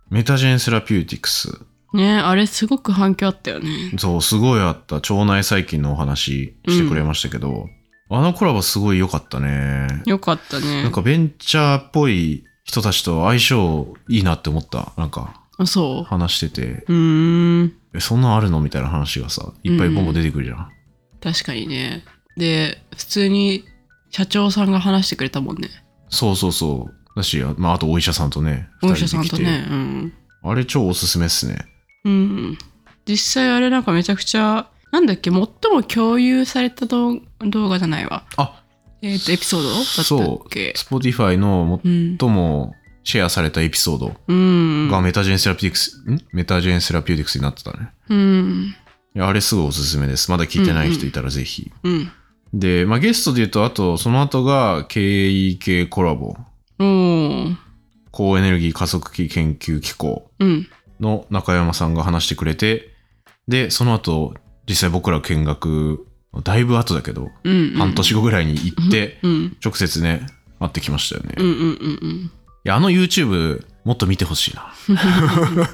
[0.09, 1.61] メタジェンセラピューティクス。
[1.93, 3.93] ねあれすごく反響あったよね。
[3.99, 4.97] そう、すごいあった。
[4.97, 7.69] 腸内細菌のお話してくれましたけど、
[8.09, 9.88] あのコラボすごい良かったね。
[10.07, 10.85] よかったね。
[10.85, 14.93] なんかベンチャーっぽい人たちと相性いいなって思った。
[14.97, 16.94] なんかあ、そ話してて、う。
[16.94, 17.73] ん。
[17.94, 20.70] えそんなんあるのみたいな話がさ、いっぱいボンボン出てくるじゃん。
[21.20, 22.03] 確かにね。
[22.37, 23.64] で、普通に
[24.11, 25.68] 社長さんが話してくれたもんね。
[26.09, 27.16] そうそうそう。
[27.16, 29.66] だし、まあ、あとお医者さんとね、お医者さんとね。
[29.70, 30.12] うん。
[30.42, 31.59] あれ超おすすめっすね。
[32.05, 32.59] うん。
[33.07, 35.49] 実際あれなんかめちゃくちゃ、なんだっけ、最も
[35.87, 38.25] 共有された動動画じゃないわ。
[38.37, 38.62] あ、
[39.03, 42.16] えっ、と、エピソードだったっけ？Spotify のうん。
[42.18, 44.89] 最もシェアされたエピソードうん。
[44.91, 46.25] がメタジェンセラピューティクス、ん？
[46.33, 47.91] メタジェンセラピューティクスになってたね。
[48.09, 48.75] うん。
[49.15, 50.31] いやあれすごいおすすめです。
[50.31, 51.73] まだ聞いてない人いたらぜひ。
[51.83, 52.13] うん。
[52.53, 56.37] で、まあ、ゲストで言うと、あと、その後が KEK コラボ。
[56.79, 57.57] おー。
[58.11, 60.69] 高エネルギー加速器研究機構うん。
[60.99, 62.93] の中山さんが話してくれて、
[63.49, 64.35] で、その後、
[64.69, 66.07] 実際僕ら見学、
[66.45, 67.75] だいぶ後だけど、うん。
[67.77, 69.57] 半年後ぐらいに行って、うん。
[69.65, 70.27] 直接ね、
[70.59, 71.35] 会ってきましたよね。
[71.39, 72.31] いうんうんうん
[72.64, 74.73] や、あの YouTube、もっと見てほしいな。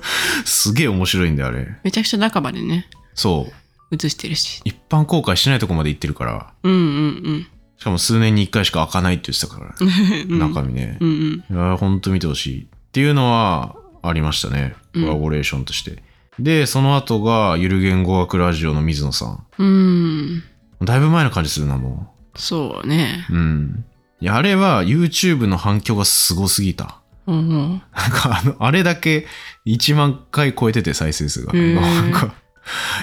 [0.45, 1.69] すげえ面白いんだよ、あれ。
[1.83, 3.49] めちゃくちゃ中までね、そ
[3.91, 3.95] う。
[3.95, 4.61] 映してるし。
[4.65, 7.47] 一般公開してないとこまで行ってるから、うんうん
[7.79, 9.75] しかも数年に一回しか開かないって言ってたから、
[10.29, 10.39] うん。
[10.39, 10.97] 中身ね。
[11.01, 11.57] うんうん。
[11.57, 12.63] いや、ほんと見てほしい。
[12.63, 14.75] っていうのはありましたね。
[14.95, 16.03] コラボレーションとして。
[16.39, 20.37] で、その後が、ゆる言語学ラジオの水野さうん。
[20.37, 20.43] ん。
[20.83, 23.27] だいぶ前の感じするな、もそうね。
[23.31, 23.35] う。
[23.35, 23.85] うん。
[24.21, 27.01] いや、あれは YouTube の反響がすごすぎた。
[27.27, 27.49] うん。
[27.51, 29.27] なんかあの、あれだけ
[29.67, 31.53] 1万回超えてて再生数が。
[31.53, 32.35] なんか、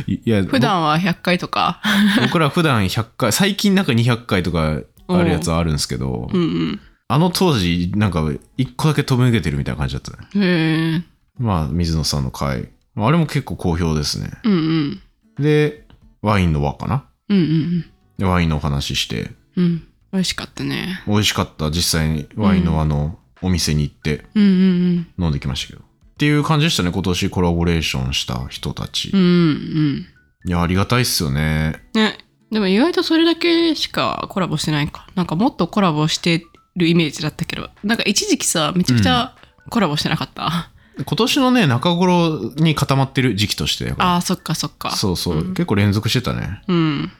[0.07, 1.81] いいや、普段は100回とか。
[2.17, 8.23] ぼ僕ら普段100回、最近なんか200回とかあるやつはあるんですけど、うんあの当時なんか
[8.57, 10.17] 1個だけ飛び抜けてるみたいな感じだったね。
[10.33, 10.43] うん。
[10.43, 11.03] へえ。
[11.37, 12.69] まあ、水野さんの回。
[12.95, 14.31] あれも結構好評ですね。
[14.43, 15.43] うんうん。
[15.43, 15.85] で、
[16.21, 17.85] ワインの輪かなうんうん
[18.17, 19.87] でワインのお話しして、うん。
[20.13, 20.17] うん。
[20.17, 21.03] 美味しかったね。
[21.07, 21.69] 美味しかった。
[21.71, 25.81] 実際にワインの輪のお店に行ってうんうん飲んできましたけど。
[25.81, 25.83] っ
[26.17, 26.91] ていう感じでしたね。
[26.91, 29.09] 今年コラボレーションした人たち。
[29.13, 29.19] うん。
[29.19, 30.05] うんうん。
[30.45, 31.81] いや、ありがたいっすよね。
[31.93, 32.17] ね。
[32.51, 35.07] でも意外とそれだけしかコラボしてないか。
[35.15, 36.45] なんかもっとコラボして
[36.75, 39.35] るイメージだったけど、なんか一時期さ、めちゃくちゃ
[39.71, 40.69] コラボしてなかった？
[40.95, 43.95] 今年のね、中頃に固まってる時期として。
[43.97, 44.91] ああ、そっかそっか。
[44.91, 46.61] そうそう、うん結構連続してたね。
[46.67, 47.11] うん。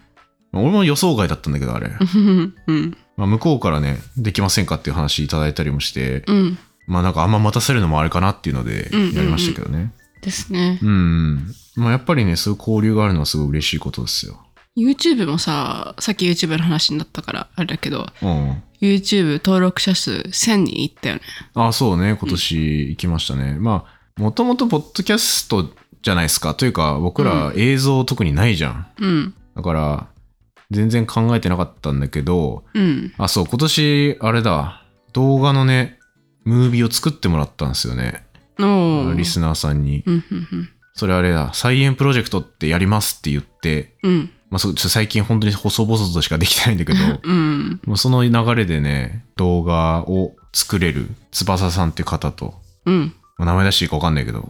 [0.54, 1.92] 俺も予想外だったんだけど、あれ。
[2.68, 2.98] うん。
[3.18, 6.58] まあ、向こうからね、できませんかっていう話いただいたりもして、うん。
[6.88, 9.94] まあなんかあんま待たせるのもあれかなっていうのでうんうんうんやりましたけどね。
[10.22, 10.80] ですね。
[10.82, 11.56] うん、うん。
[11.76, 14.40] まあやっぱりね、そういう交流があるのはすごい嬉しいことですよ。
[14.76, 18.64] YouTube もさ、さっき YouTube の話になったからあれだけど、うん。
[18.82, 21.22] YouTube 登録者数1000人いったよね。
[21.54, 23.56] あそうね、今年行きましたね。
[23.60, 23.86] ま
[24.18, 25.70] あ、もともとポッドキャスト
[26.02, 26.54] じゃないですか。
[26.56, 28.88] というか、僕ら映像特にないじゃん。
[29.00, 29.34] うん。
[29.56, 30.08] だから、
[30.74, 33.14] 全然考えてなかったんだけど、うん。
[33.18, 34.84] あ、そう、今年、あれだ、
[35.14, 36.00] 動画のね、
[36.44, 38.26] ムービーを作ってもらったんですよね。
[39.16, 40.04] リスナーさんに。
[40.94, 44.12] それあれだ、菜園プロジェクトってやりますって言って、うん。
[44.12, 44.30] うん。
[44.50, 47.82] まあ、そうちょ最近本当に細々としかできてないんだけど、うん。
[47.86, 52.54] もうその流れでね、動画を作れる翼さんっていう方と、
[52.86, 53.16] うん。
[53.38, 54.48] まあ名前出していいか分かんないけど、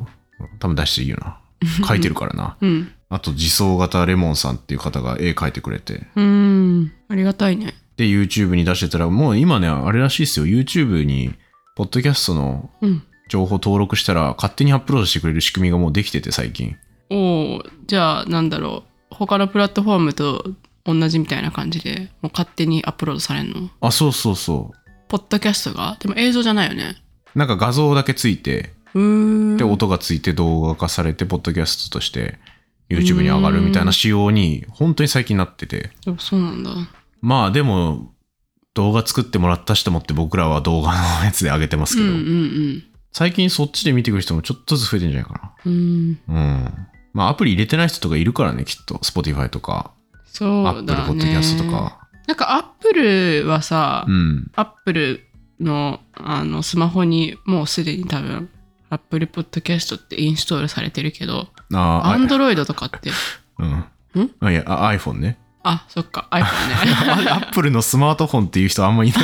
[0.59, 1.39] 多分出していいよな。
[1.87, 2.57] 書いてるからな。
[2.59, 2.91] うん。
[3.13, 6.91] あと、自走型レモンさんっていう方が絵描いてくれて、うん。
[7.09, 7.75] ありがたいね。
[7.95, 10.47] で、YouTube に出してたら、もう今ね、あれらしいですよ。
[10.47, 11.33] YouTube に、
[11.75, 13.03] ポッドキャストのうん。
[13.29, 16.75] 情報登録したら、勝手にアップロードしてくれる仕組みがもうできてて、最近。
[17.09, 19.15] おーじゃあ、なんだろう。
[19.15, 20.45] 他のプラットフォームと
[20.83, 23.69] 同じみたいな感じで、もう勝手にアップロードされるの？
[23.79, 24.73] あ、そうそうそ
[25.07, 25.97] ポッドキャストが？
[25.99, 26.95] でも映像じゃないよね。
[27.35, 27.39] う。
[27.39, 28.73] なんか画像だけついて。
[28.93, 32.37] で、音がついて動画化されて、ポッドキャストとして
[32.89, 35.91] YouTube に上がるみたいな仕様に、本当に最近なってて。
[36.19, 36.71] そうなんだ。
[37.21, 38.13] まあでも、
[38.73, 42.83] 動画作ってもらった人もって僕らは動画のやつで上げてますけど、うんうん
[43.15, 45.73] 最近そっちで見てくる人もちょっとずつ増えてんじゃないかうん。
[45.73, 46.17] うん。
[46.27, 46.35] な。
[46.35, 46.73] うん。
[47.13, 48.95] まあアプリ入れてない人とかいるからね、きっと。
[48.95, 49.91] Spotify とか、
[50.25, 50.93] そうだね。
[50.93, 51.71] Apple Podcast と。
[51.71, 52.07] か。
[52.25, 54.51] なんかアップルはさ、うん。
[54.55, 55.27] アップル
[55.59, 58.49] のあのスマホにもうすでに多分、
[58.89, 63.11] アップルポッドキャストってインストールされてるけど、ああ、アンドロイドとかって、
[63.59, 63.69] うん。
[64.23, 64.31] ん？
[64.39, 65.39] あいや、あ iPhone ね。
[65.63, 67.29] あ、そっか、iPhone ね。
[67.29, 69.23] アップルのスマートフォンっていう人あんまいない。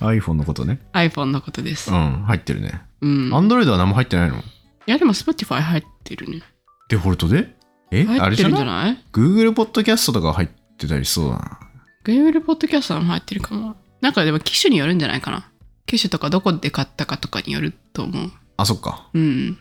[0.20, 0.80] iPhone のことね。
[0.92, 1.94] iPhone のことですう。
[1.94, 2.82] ん、入ってるね。
[3.00, 3.34] うん。
[3.34, 4.36] アンドロイドは何も入ってないの？
[4.38, 4.40] い
[4.86, 6.42] や、でも Spotify 入ってるね。
[6.88, 7.54] デフォルトで？
[7.90, 11.58] えあ入ってれじゃない ?Google ポッドキャストとか入ってたりしそうだな。
[12.04, 13.74] Google ポッドキャストも入ってるかも。
[14.00, 15.50] なんかでも機種によるんじゃないかな。
[15.86, 18.30] 機種とかどこで買ったかとかによると思う。
[18.56, 19.08] あ、そっか。
[19.12, 19.58] うん。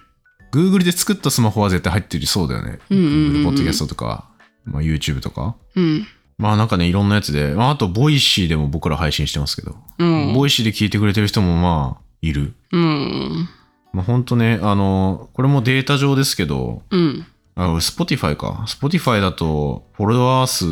[0.51, 2.79] Google で作ったスマホは絶対入ってるそうだよね。
[2.89, 4.29] うんうんうんうん Google ポッドキャストとか、
[4.65, 5.55] まあ、YouTube とか。
[5.75, 6.07] うん。
[6.38, 10.33] まあなんかね、いろんなやつで、まあ、あと、ボイシーでも僕ら配信してますけど、うん。
[10.33, 12.53] ボイシーで聞いてくれてる人もまあ、いる。
[12.71, 13.49] うん。
[13.91, 17.25] まあ本当ね、あの、これもデータ上ですけど、うん。
[17.55, 18.63] あ、Spotify か。
[18.67, 20.65] Spotify だと、フォロワー数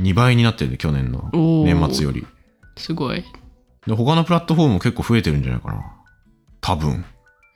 [0.00, 2.24] 2倍になってるね、去年の年末より。
[2.76, 3.24] すごい。
[3.86, 5.84] で、他のプラットフォームも結構増えてるんじゃないかな。
[6.60, 7.04] 多分。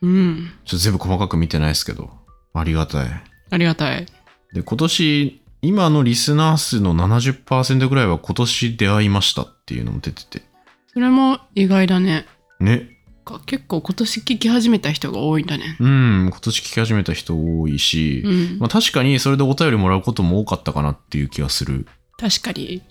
[0.02, 0.50] うん。
[0.64, 2.10] ちょっと全部細かく見てないですけど、
[2.54, 3.08] ありがたい。
[3.50, 4.06] ありがたい。
[4.52, 10.42] で、今年、今のリスナー数の70%ぐらいは今年出会いましたっていうのも出てて。
[10.92, 12.26] それも意外だね。
[12.60, 12.96] ね。
[13.26, 15.76] か結構今年聞き始めた人が多いんだね。
[15.80, 18.58] うん、今年聞き始めた人多いし、うん。
[18.60, 21.86] まあ確かにそれでお便りもらうことも多かったかなっていう気がする。
[22.18, 22.82] 確かに。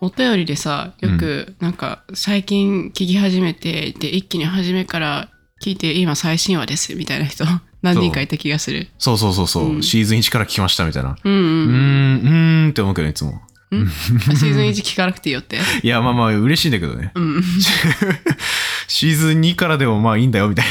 [0.00, 5.28] お便りでさ、よく、なんか、最近聞き始めて、で、一気に初めから
[5.62, 7.44] 聞いて、今最新話です、みたいな人、
[7.82, 8.88] 何人かいた気がする。
[8.98, 11.16] そうそうそうそう、うんシーズン1から聞きましたみたいな。
[11.22, 11.42] うんうん。
[11.42, 13.40] ん、うーんって思うけど、いつも。
[13.72, 15.58] あシーズン1聞かなくていいよって。
[15.82, 17.12] いや、まあまあ嬉しいんだけどね。
[17.14, 17.42] うん。
[18.86, 20.66] シーズン2からでもまあいいんだよ、みたい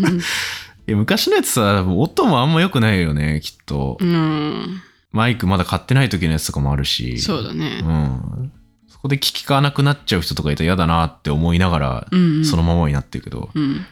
[0.00, 0.10] な。
[0.88, 3.96] いや昔のやつさ、音もあんま良くないよね、きっと。
[4.00, 4.80] うん。
[5.10, 7.18] マイクまだ買ってない時のやつとかもあるし。
[7.18, 7.84] そうだねう。
[7.84, 8.52] ん。
[8.86, 12.44] そこで聞かなくなっちゃう人とかいたら嫌だなって思いながら、うん、うん。
[12.44, 13.50] そのままになってるけど。
[13.52, 13.84] うん。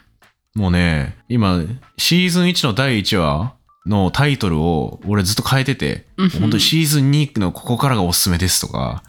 [0.55, 1.63] もうね、今、
[1.97, 3.55] シーズン1の第1話
[3.87, 9.03] のタイトルを俺ずっと変えてて、うん本当にシーズン2のここからがおすすめですとか。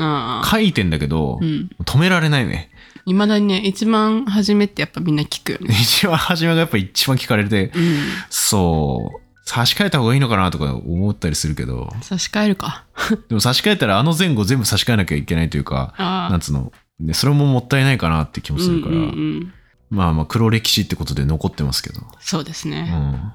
[0.49, 1.69] 書いてんだけど、うん。
[1.83, 2.71] 止められないね。
[3.05, 5.75] いまだにね、一番初めってやっぱみんな聞くよね。
[5.79, 7.99] 一番初めがやっぱ一番聞かれて、うん。
[8.31, 12.85] そう、差し替えた方がいいのかなとか思ったりするけど、差し替えるか。
[13.29, 19.53] でも差し替えたらあの前後全部差し替えなきゃいけないというか、あなんつうの、ね、それももったいないかなって気もするから、うんうんうん。
[19.89, 22.81] まあまあ黒歴史ってことで残ってますけど、そうですうね。
[22.89, 23.33] ん。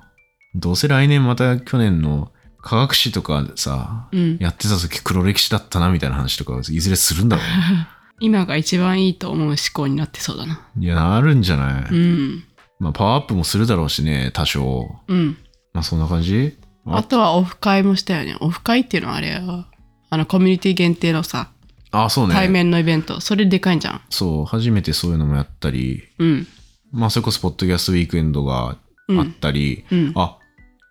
[0.54, 4.36] どうせ来年また去年の科学史とかさ、うん。
[4.40, 7.88] やってた時黒歴史だったなみたいな話とかいずれするんだろうね。
[8.20, 10.60] 今が一番いいと思う思考になってそうだな。
[10.78, 12.44] いや、なるんじゃない、うん。
[12.78, 15.00] まあパワーアップもするだろうしね、多少。
[15.08, 15.38] うん。
[15.72, 16.58] まあそんな感じ？
[16.86, 18.36] あとはオフ会もしたよね。
[18.40, 19.66] オフ会っていうのはあれは、
[20.10, 21.50] あのコミュニティ限定のさ、
[21.92, 22.34] あ、そうね。
[22.34, 23.20] 対面のイベント。
[23.20, 24.00] それでかいんじゃん。
[24.10, 26.46] そう、初めてそういうのもやったり、うん。
[26.92, 28.76] まあそれこそポッドキャストウィークエンドが
[29.08, 30.12] あったり、うん。
[30.14, 30.38] あ、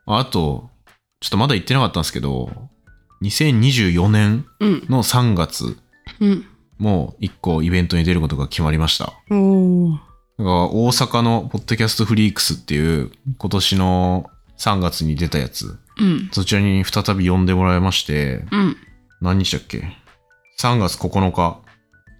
[0.05, 0.69] あと、
[1.21, 2.51] ちょっとまだ言ってなかったんですけど、
[3.21, 4.85] 2024年うん。
[4.89, 5.77] の3月
[6.19, 6.45] うん。
[6.77, 9.13] も1個イベントに出ることが決まりました。
[9.29, 9.91] おー。
[9.93, 10.03] だか
[10.38, 16.29] ら大阪のポッドキャストフリークスっていう今年の3月に出たやつ、うん。
[16.31, 18.77] そちらに再び呼んでもらいまして、うん。
[19.19, 19.97] 何日だっけ？
[20.60, 21.60] ?3 月9日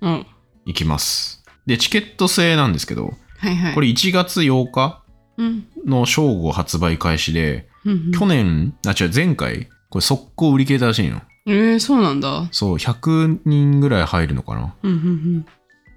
[0.02, 0.26] うん。
[0.66, 1.44] 行きます。
[1.66, 3.74] で、チケット制なんですけど、はいはい。
[3.74, 5.04] これ1月8日
[5.38, 5.68] うん。
[5.86, 8.12] の正午発売開始で、うん。
[8.12, 11.22] 去年、あ、違う、前回、これ速攻売り切れたらしいの。
[11.48, 12.48] えー、そうなんだ。
[12.52, 14.76] そう、100人ぐらい入るのかな。
[14.84, 14.92] うん。
[14.92, 15.46] うん。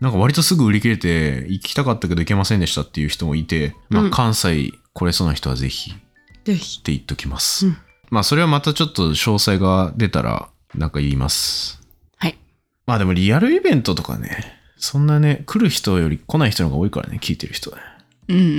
[0.01, 5.95] なんか割とすぐ売り切れて、行きたかったけど行けませんでしたっていう人もいて、まあうん関西来れそうな人はぜひっ
[6.45, 6.83] ぜひ。
[6.83, 7.67] て言っときます。
[7.67, 7.77] うん
[8.11, 11.82] まあそれはまたちょっと詳細が出たら、なんか言います。
[12.87, 12.95] はい。
[12.95, 17.83] まあでもリアルイベントとかね、そんなね、来る人より来ない人の方が多いからね、聞いてる人はね。
[18.29, 18.49] うんうんう。
[18.49, 18.59] うん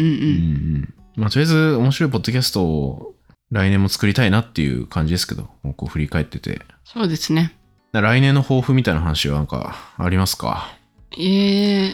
[0.82, 3.14] んまあ、とりあえず面白いポッドキャストを
[3.52, 6.62] 来年も作りたいなっていう感じですけど、こう振り返ってて。
[6.86, 7.56] そうですね。
[7.92, 10.72] 来年の抱負みたいな話はなんかありますか？
[11.20, 11.94] ええ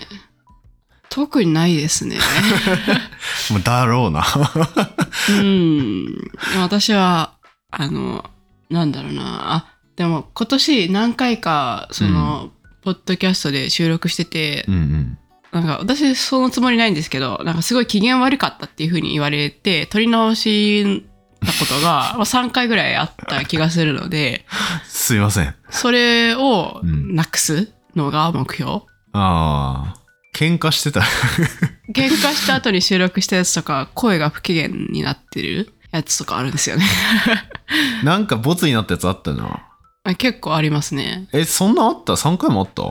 [1.10, 2.18] 特にないですね。
[3.52, 4.24] もうだろうな。
[5.30, 6.32] うん。
[6.60, 7.34] 私は、
[7.72, 8.30] あの、
[8.70, 9.56] なんだろうな。
[9.56, 9.66] あ、
[10.00, 12.52] でも今年何回か、その、
[12.84, 15.18] ポッドキャストで収録してて、うんうん。
[15.52, 21.04] なんか私そのつもりないんですけど、なんかすごい機嫌悪かったっていう風に言われて、取り直し
[21.42, 24.46] たことが まあ3回ぐらいあった気がするので、
[24.88, 25.54] すいません。
[25.70, 28.72] それをうんなくすのが目標？
[28.72, 28.84] あ
[29.14, 29.94] あ。
[30.34, 31.02] 喧嘩してた。
[31.94, 36.86] 喧嘩した後に収録したやつとか、声が不機嫌になってるやつとかあるんですよね。
[38.06, 39.66] なんかボツになったやつあったな。
[40.16, 41.28] 結構ありますね。
[41.34, 42.84] え、そんなあった ?3 回もあった？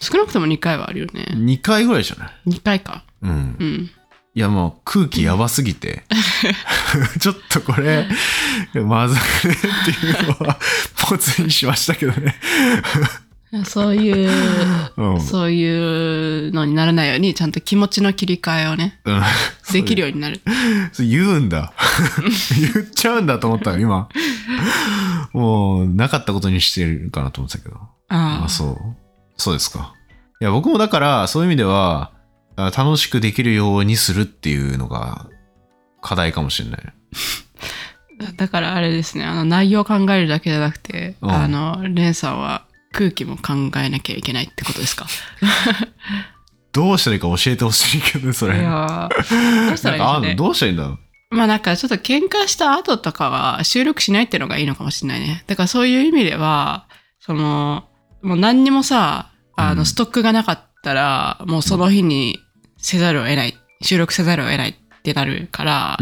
[0.00, 1.26] 少なくとも2回はあるよね。
[1.30, 3.04] ?2 回ぐらいじゃない？2回か。
[3.22, 3.64] うんう。
[3.64, 3.90] ん。
[4.34, 6.04] いやもう空気やばすぎて、
[7.20, 8.06] ちょっとこれ、
[8.84, 9.20] まずいっ
[9.86, 10.58] ていうのは、
[11.08, 12.34] ポツにしましたけどね。
[13.64, 14.30] そういう、
[14.96, 15.20] うん。
[15.20, 19.22] そういうのにならないように、ちゃんと気持ちの切り替えをね、うん
[19.72, 20.40] できるようになる。
[20.92, 21.72] そう言うんだ。
[22.74, 24.08] 言っちゃうんだと思った今。
[25.32, 27.76] もう、なかったことにしてるかなと思ってたけど。
[28.08, 28.78] ああ、そう。
[29.36, 29.94] そうですか。
[30.40, 32.12] いや、僕もだから、そういう意味では、
[32.56, 35.26] あ楽しくできるようにするっていうのが、
[36.00, 36.82] 課題かもしれない。
[36.86, 36.92] あ。
[38.36, 42.65] だからあれですね、あの内容を考えるだけじゃなくて、うんあの、レンさんは
[42.96, 45.06] 空気も考えなきゃいけないってことですか？
[46.72, 48.62] どうしたらいいか教えてほしいけどね、そいれ。
[48.62, 50.98] やーどうしたらいいんどうしたらいいんだろう？
[51.36, 55.44] まあなんかちょっと喧嘩した後とかは収録しないっていうのがいいのかもしれないね。
[55.46, 56.86] だからそういう意味では、
[57.20, 57.84] その、
[58.22, 62.38] もう何にもさ、あうんの、ストックがなかったら、もうその日に
[62.78, 65.98] せざるを得ない、収録せざるを得ないってなるから。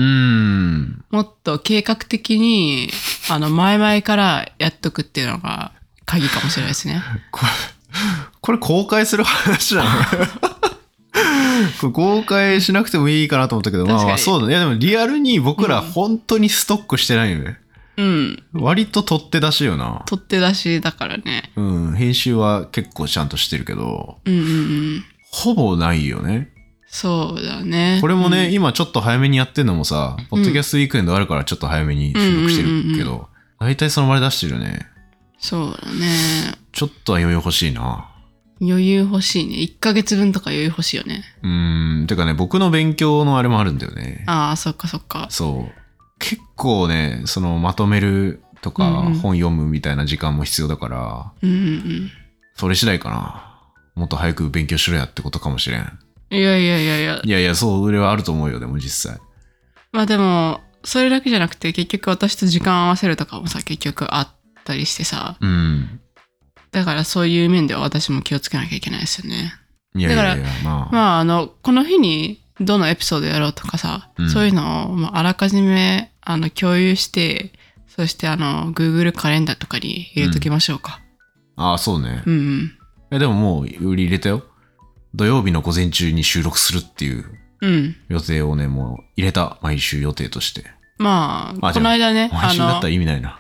[1.11, 2.91] もっと計画的に
[3.31, 5.73] あの、前々からやっとくっていうのが
[6.05, 7.03] 鍵かもしれないですね。
[7.31, 7.49] これ、
[8.41, 9.91] これ公開する話なの？
[11.93, 14.53] 公開しなくてもいいかなと思ったけど、まあまあそうだね。
[14.53, 17.59] いやでもリアルに僕ら本当にストックしてないよね。
[17.97, 18.43] うん。
[18.53, 20.03] 割と取って出しよな。
[20.07, 21.53] 取って出しだからね。
[21.57, 24.47] うん、編集は結構ちゃんとしてるけど、うんうんう
[24.97, 25.05] ん。
[25.31, 26.51] ほぼないよね。
[26.87, 27.99] そうだね。
[28.01, 33.29] これもね、うん今ちょっと早めにやってんのもさ、ポッドキャストウィークエンドあるからちょっと早めに収録してるけうんうんうんうど、
[33.61, 34.87] 大体その場で出してるよね。
[35.45, 36.55] そうだね。
[36.73, 38.09] ちょっとは余裕欲しいな。
[38.63, 39.57] 余裕欲しいね。
[39.57, 41.23] 1ヶ月分とか余裕欲しいよね。
[41.43, 44.25] うーん、てかね、僕の勉強のあれもあるんだよね。
[44.27, 45.27] ああ、そっかそっか。
[45.29, 46.19] そう。
[46.19, 52.11] 結構ね、そのまとめるとか、うんうん本読むみたいな時間も必要だから、うんうんうん。
[52.55, 53.61] それ次第かな。
[53.97, 55.99] もっと早く勉強しろやってことかもしれん。
[56.31, 57.21] いやいやいやいや。
[57.23, 59.21] いやいや、そう、れはあると思うよ、でも実際。
[59.93, 64.29] まあでも、それだけじゃなくて、結局私と時間合わせるとかもさ、結局あっ
[64.65, 65.37] たりしてさ。
[65.41, 66.01] うん。
[66.73, 69.55] だからそういう面では私も気をつけなきゃいけないですよね。
[69.95, 70.95] いやいやいや、まあ。
[70.95, 77.53] まあ、あの、この日にどのエピソードやろうとかさ、うんそういうのを、まあ、あらかじめ、あの、共有して、
[77.87, 81.01] そして、あの、Google カレンダーとかに入れときましょうか。
[81.57, 82.25] ああ、そうね。
[82.27, 82.79] うん、うん、
[83.13, 84.45] え、でももう売り入れたよ。
[85.15, 87.25] 土曜日の午前中に収録するっていう
[87.61, 87.97] うん。
[88.09, 89.59] 予定をね、もう入れた。
[89.63, 90.65] 毎週予定として。
[90.99, 93.39] まあ、あこの間ね、毎週だったら、意味ないな。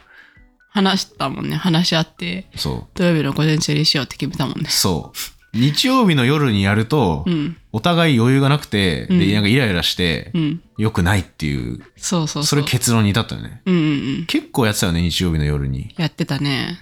[0.74, 1.56] 話したもんね。
[1.56, 4.72] 話し合って、そ土曜日の午前中にしようって決めたもんねう。。
[4.72, 5.18] そう。
[5.56, 7.56] 日曜日の夜にやると、うん。
[7.70, 10.62] お互い余裕がなくて、うんで、なんかイライラして、うん。
[10.76, 12.44] 良くないっていう、そうそうそう。
[12.44, 13.62] それ結論に至ったよね。
[13.66, 13.86] うんうんう
[14.22, 14.26] ん。
[14.26, 15.94] 結構やってたよね、日曜日の夜に。
[15.96, 16.80] やってたね。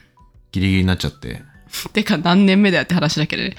[0.53, 1.43] ギリギリになっちゃって。
[1.93, 3.57] てか、何年目だよって話だけどね。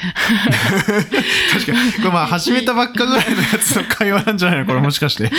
[1.51, 1.93] 確かに。
[1.93, 4.65] これまあ始めたばっかぐらいのやつの会話なんじゃないの？
[4.65, 5.31] これもしかして。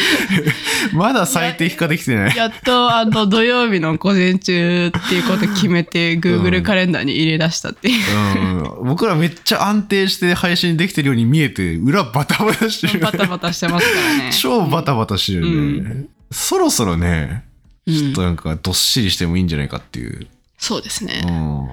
[0.93, 2.37] まだ最適化できてない。
[2.37, 8.81] やっと、あの、土曜日の午前中っていうこと決めて、Google カレンダーに入れ出したっていう。
[8.81, 13.13] うん、僕らめっちゃ安定して配信できてるように見えて、裏バタバタしてるよね。
[13.13, 14.31] バタバタしてますからね。
[14.33, 16.07] 超バタバタしてるよね。
[16.33, 17.45] そろそろね、
[17.87, 20.27] ちょっとなんかどっしりしてもいいんじゃないかっていう。
[20.59, 21.23] そうですね。
[21.25, 21.69] うん。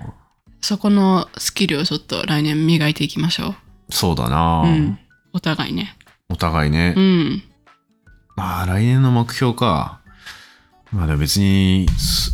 [0.62, 3.56] そこのスキルをちょっと来年磨いていきましょ
[3.90, 4.68] そうだな、う。
[4.68, 5.00] うん。
[5.34, 5.98] お互いね。
[6.30, 6.94] お互いね。
[6.96, 7.44] うん。
[8.36, 10.00] まあ来年の目標か。
[10.92, 12.32] まあでも別に、す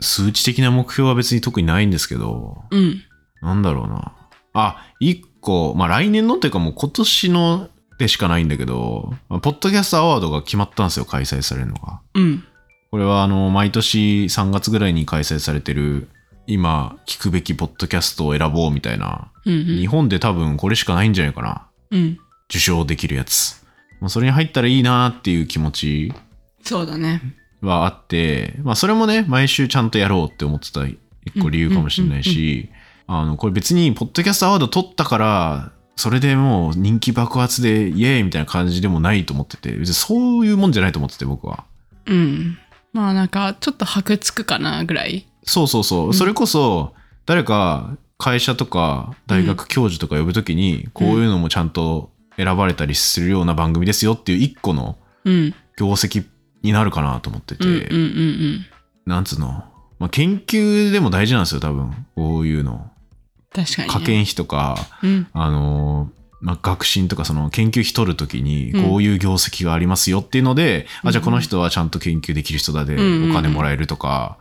[0.00, 3.02] 数値的な目標は別に特にないんですけど、うん。
[3.42, 4.12] なんだろうな。
[4.52, 12.00] あ、一個、まあ来年のっていうかもう今年のでしかないんだけど、まあポッドキャストアワードが決まったんですよ、開催されるのが。
[12.14, 12.44] うん。
[12.90, 16.08] これはあの、毎年3月ぐらいに開催されてる、
[16.46, 19.64] 今、聞くべきポッドキャストを選ぼうみたいな、うん。
[19.64, 21.66] 日本で多分これしかないんじゃないかな。
[21.90, 22.18] うん。
[22.48, 23.64] 受賞できるやつ。
[24.00, 26.12] まあそれに入ったらいいなっていう気持ち
[26.62, 27.22] そうだね。
[27.62, 30.98] はあって、まあそれもね、毎週ちゃんとやろうって思ってた一
[31.40, 32.68] 個理由かもしれないし、
[33.06, 41.64] あの、これ別にポッドキャストアワード取ったから、それでもう人気爆発でイエーイみたいな感じでもないと思ってて、別にそういうもんじゃないと思ってて僕は。
[42.06, 42.58] うん。
[42.92, 45.26] まあなんか、ちょっと箔つくかなぐらい。
[45.46, 46.14] そうそうそう。
[46.14, 46.94] それこそ、
[47.24, 55.54] 誰か会社とか大学教授とか呼ぶときに、こういうのもちゃんと選ばれたりするような番組ですよっていう一個のうん。
[55.78, 56.24] 業績
[56.62, 58.66] になるかなと思ってて、うんうんうん
[59.06, 59.64] なんつうの？
[59.98, 62.06] まあ、研究でも大事なんですよ、多分。
[62.16, 62.90] こういうの。
[63.54, 63.64] うん。
[63.64, 63.94] 確かに、ね。
[63.94, 65.26] 科研費とか、うん。
[65.32, 74.38] あのーまあ、学信とかその研究費取るときにうんこういう業績がありますよっていうので、うんあ、じゃあこの人はちゃんと研究できる人だでうんうんうんお金もらえるとか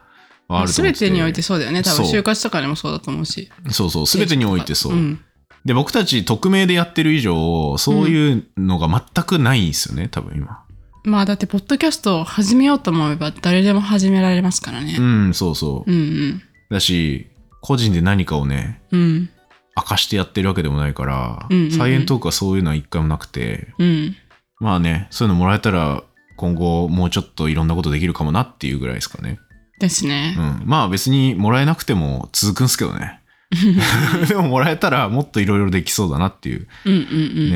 [0.48, 1.06] はあると思全ってて。
[1.08, 1.84] てにおいてそうだよね。
[1.84, 3.50] 多分、そう就活とかでもそうだと思うし。
[3.70, 4.94] そうそう、すべてにおいてそう。
[4.94, 5.20] うん。
[5.66, 10.64] で、僕たち匿名でやってる以上、そういうのが全くないんですよね、多分今。
[11.04, 15.02] まあだって、ポッドキャストを始めようと思えば誰でも始められますからねう。
[15.02, 15.92] ん、そうそう。
[15.92, 17.28] うんだし、
[17.62, 19.02] 個人で何かをね、うん。
[19.02, 19.30] うん。
[19.78, 24.16] 明かしてやってるわけでもないから、うんうんうんサイエントークはそういうのは一回もなくて、うん。
[24.60, 26.04] まあね、そういうのもらえたら、
[26.38, 29.40] 今後もうちょっといろんなことできるかもなっていうぐらいですかね。
[29.80, 30.42] ですねう。
[30.42, 30.62] ん。
[30.66, 33.20] まあ別にもらえなくても続くんすけどね。
[34.28, 37.12] でももらえたらもっといろいろできそうだなっていう、うんうんうんう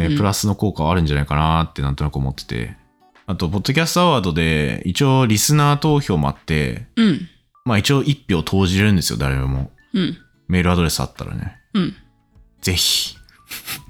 [0.08, 0.12] ん。
[0.12, 2.78] ね、プラスの効果はあるんじゃないかなってなんとなく思ってて。
[3.26, 7.28] あと、ポッドキャストアワードで一応リスナー投票もあって、うん。
[7.66, 9.72] まあ一応一票投じれるんですよ、誰でも。
[9.94, 10.18] うん。
[10.48, 11.58] メールアドレスあったらね。
[11.74, 11.96] うん。
[12.62, 13.19] ぜひ。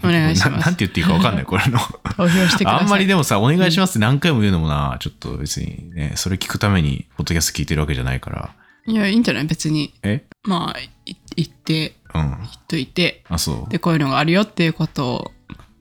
[0.04, 0.66] お願いしなます。
[0.68, 1.80] なんて言っていいかわかんない、これの。
[2.16, 2.80] 投票してください。
[2.82, 8.50] あんまりでもさ、お願いしますって何回も言うのもな、ちょっと別にね、それ聞くために、ポッドキャスト聞いてるわけじゃないから。
[8.88, 9.46] いや、いいんじゃない？
[9.46, 9.94] 別に。
[10.04, 10.24] え？
[10.44, 10.90] まあ、い
[11.36, 12.22] 言って、うん。
[12.40, 13.72] 言っといて、あ、そう。
[13.72, 15.32] で、こういうのがあるよっていうことを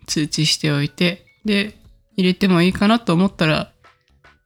[0.06, 1.78] 通知しておいて、で、
[2.16, 3.70] 入れてもいいかなと思ったら、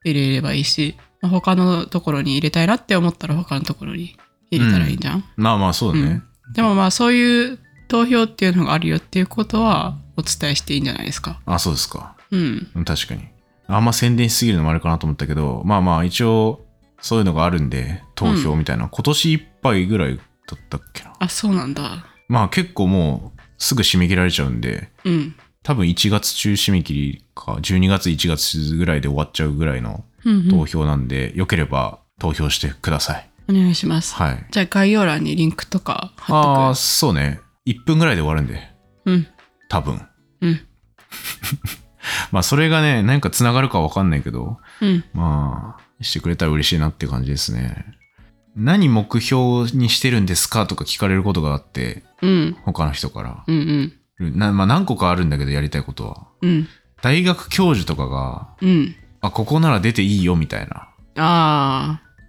[0.05, 4.16] 入れればいいし、まあ他のところに入れたいなって思ったら他のところに
[4.51, 6.22] 入れたらいいんじゃん、まあまあそうだね。
[6.55, 7.59] でもまあそういう
[7.93, 11.43] 投票っていうのがあるよっていうことはお伝えしていいんじゃないですか。
[11.45, 12.16] あ、そうですか。
[12.30, 12.66] うん。
[12.74, 13.28] うん確かに。
[13.66, 16.64] あんま宣伝しすぎるのもあるかなと思ったけど、まあまあ一応
[17.03, 18.88] そういうのがあるんで、投票みたいな。
[18.88, 21.12] 今年いっぱいぐらいだったっけな。
[21.18, 22.07] あ、そうなんだ。
[22.28, 25.34] まあ結構もうすぐ締め切られちゃうんで、うん。
[25.62, 33.28] 多分1月中締め切りか、12月1月ぐらいで終わっちゃうぐらいのうん、うん投票なんで、よければ投票してください。
[33.51, 34.14] お願いします。
[34.14, 34.47] はい。
[34.51, 36.59] じゃあ概要欄にリンクとか貼っとく。
[36.59, 37.41] ああ、そうね。
[37.67, 38.61] 1分ぐらいで終わるんで、
[39.05, 39.27] うん。
[39.69, 40.01] 多分。
[40.41, 40.61] うん。
[42.33, 45.05] まあそれがね、何か繋がるかわかんないけど、うん。
[45.13, 47.87] まあ、してくれたら嬉しいなって感じですね。
[48.55, 52.57] 何目標にしてるんですかとか聞かれることがあって、うん。
[52.65, 53.45] 他の人から。
[53.47, 53.93] うん。
[54.19, 54.39] うん。
[54.39, 56.27] なまあ何個かあるんだけどやりたいことは。
[56.43, 56.69] うん。
[57.01, 58.95] 大学教授とかが、うん。
[59.21, 60.89] あ、ここなら出ていいよみたいな。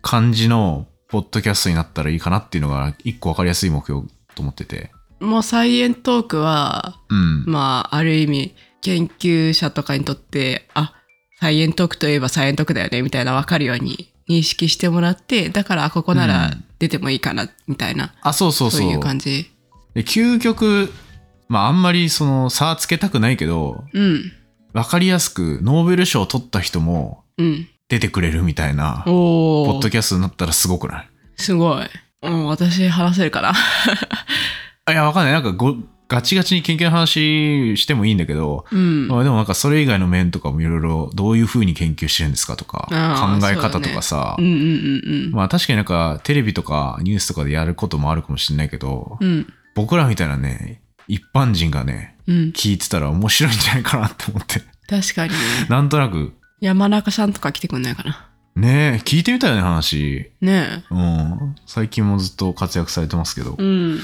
[0.02, 4.92] 感じのポッドキャストになったらいいかなっていうのが一個わかりやすい目標と思ってて。
[5.24, 7.46] もうサイエントークは、うん。
[7.46, 10.94] まあ、ある意味、研究者とかにとって、あ、
[11.40, 18.82] サイエントークといえばサイエントークだよね、みたいな分かるように認識してもらって、だから、あここならうん出てもいいかな、みたいな、あ、そうそうそう。
[18.82, 19.50] そういう感じ。
[19.94, 20.92] で究極、
[21.48, 24.32] まああんまりその差つけたくないけど、うん。
[24.74, 27.68] わかりやすくノーベル賞を取った人もうん。
[27.90, 31.10] 出てくれるみたいな、おーポッドキャストになったらすごくない？
[31.38, 31.86] すごい。
[32.24, 33.54] うん、私話せるかな？
[34.86, 35.34] あいや、わかんない。
[35.34, 35.76] なんかご、
[36.10, 39.08] ガチガチに研究の話してもいいんだけど、うん。
[39.08, 49.28] まあでもなんかそれ以外の面とかもいろいろどういう風に研究してるんですかとか、考え方とかさ、うんうんうんまあ確かになんかテレビとかニュースとかでやることもあるかもしれないけど、うん。
[49.28, 49.54] うん。
[49.74, 52.36] 僕らみたいなね、一般人がね、うん。
[52.56, 54.62] 聞いてたら面白いんじゃないかなって思って。
[54.88, 55.38] 確かにね。
[55.70, 58.28] なんとなく、山中さんとか来てくんないかな。
[58.56, 60.30] ねえ、聞いてみたよね、話。
[60.42, 61.56] ねうん。
[61.66, 63.56] 最近もずっと活躍されてますけど。
[63.58, 63.64] え。
[63.64, 64.00] うん。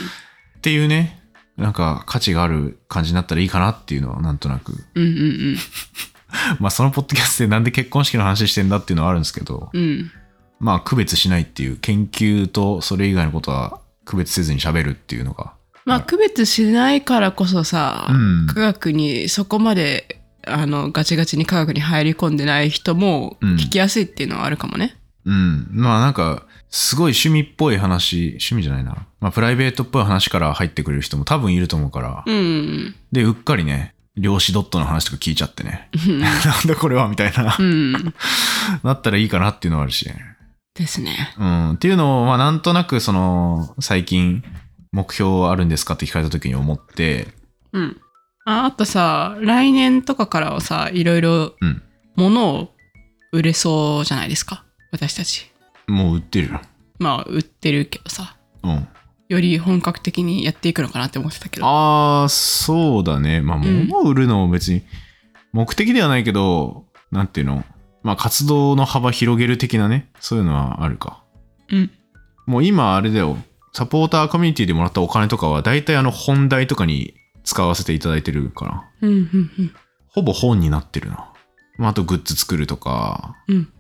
[0.60, 1.22] っていうね、
[1.56, 4.74] なんか価値がある感じになったらいいかなっていうのはなんとなく。
[4.94, 5.58] うんうん
[6.60, 9.82] まあそのポッドキャストでなんで結婚式の話してんだっていうのはあるんですけど、うん。
[9.82, 10.12] うん。
[10.60, 15.54] まあ区別しないっていう研究とそれ以外のことは区別せずに喋るっていうのが。
[15.86, 24.98] まあ、区別しないからこそさ、うん科学にそこまであのガチガチに科学に入り込んでない人もうん聞きやすいっていうのはあるかもね。
[25.26, 25.68] うん。
[25.72, 29.08] まあなんか、すごい趣味っぽい話、趣味じゃないな。
[29.20, 32.24] まあプライベートっぽい話から入ってくれる人も多分いると思うから。
[32.26, 32.96] うん。
[33.12, 35.90] で、うっかりね、量子ドットの話とか聞いちゃってね。
[36.08, 37.64] なんだこれはみたいなう。
[37.64, 37.94] ん。
[38.84, 40.10] なったらいいかなっていうのはあるし。
[40.76, 41.34] ですね。
[41.38, 41.72] うん。
[41.74, 44.44] っていうのを、まあなんとなくその、最近、
[44.92, 47.28] 目標あるんですかって聞かれた時に思って、
[47.74, 47.98] うん。
[48.46, 51.82] ああとさ、来年とかからはさ、いろいろうん。
[52.16, 52.74] 物を
[53.32, 54.66] 売れそうじゃないですか。
[54.92, 55.50] 私たち。
[55.90, 56.62] もう売ってるよ。
[57.00, 58.36] まあ、売ってるけどさ。
[58.64, 58.88] うん。
[59.28, 61.66] より本格的にやっていくのかなって思ってたけど。
[61.66, 63.42] ああ、そうだね。
[63.42, 64.84] まあ、ん物を売るのも別に
[65.52, 67.64] 目的ではないけど、なんていうの？
[68.02, 71.24] まあ、活動の幅広げる的なね、そういうのはあるか。
[71.70, 71.92] うん。
[72.46, 73.38] もう今あれだよ、
[73.74, 77.14] サポーターコミュニティでもらったお金とかは、大体あの本題とかに
[77.44, 78.90] 使わせていただいてるかな。
[79.02, 79.72] うん、うん、うん。
[80.08, 81.32] ほほぼ本になってるな。
[81.78, 83.72] まあ、あとグッズ作るとか、うん、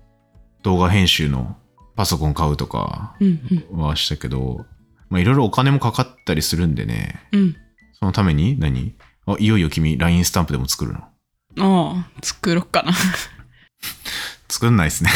[0.63, 1.57] 動画編集の
[1.99, 3.41] パソコン買うとかうん、
[3.73, 3.77] うん。
[3.81, 4.65] はしたけど、
[5.09, 7.57] まあ、いろいろお金もかかったりするんでね、うん。
[7.91, 8.95] そのために何？
[9.25, 11.09] あ、いよいよ君 LINE スタンプでも作るのあ
[11.57, 12.93] あ、作ろっかな。
[14.47, 15.09] 作んないですね。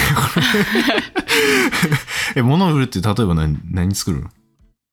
[2.35, 3.61] え、物を売るって例えば何？
[3.71, 4.29] 何作るの？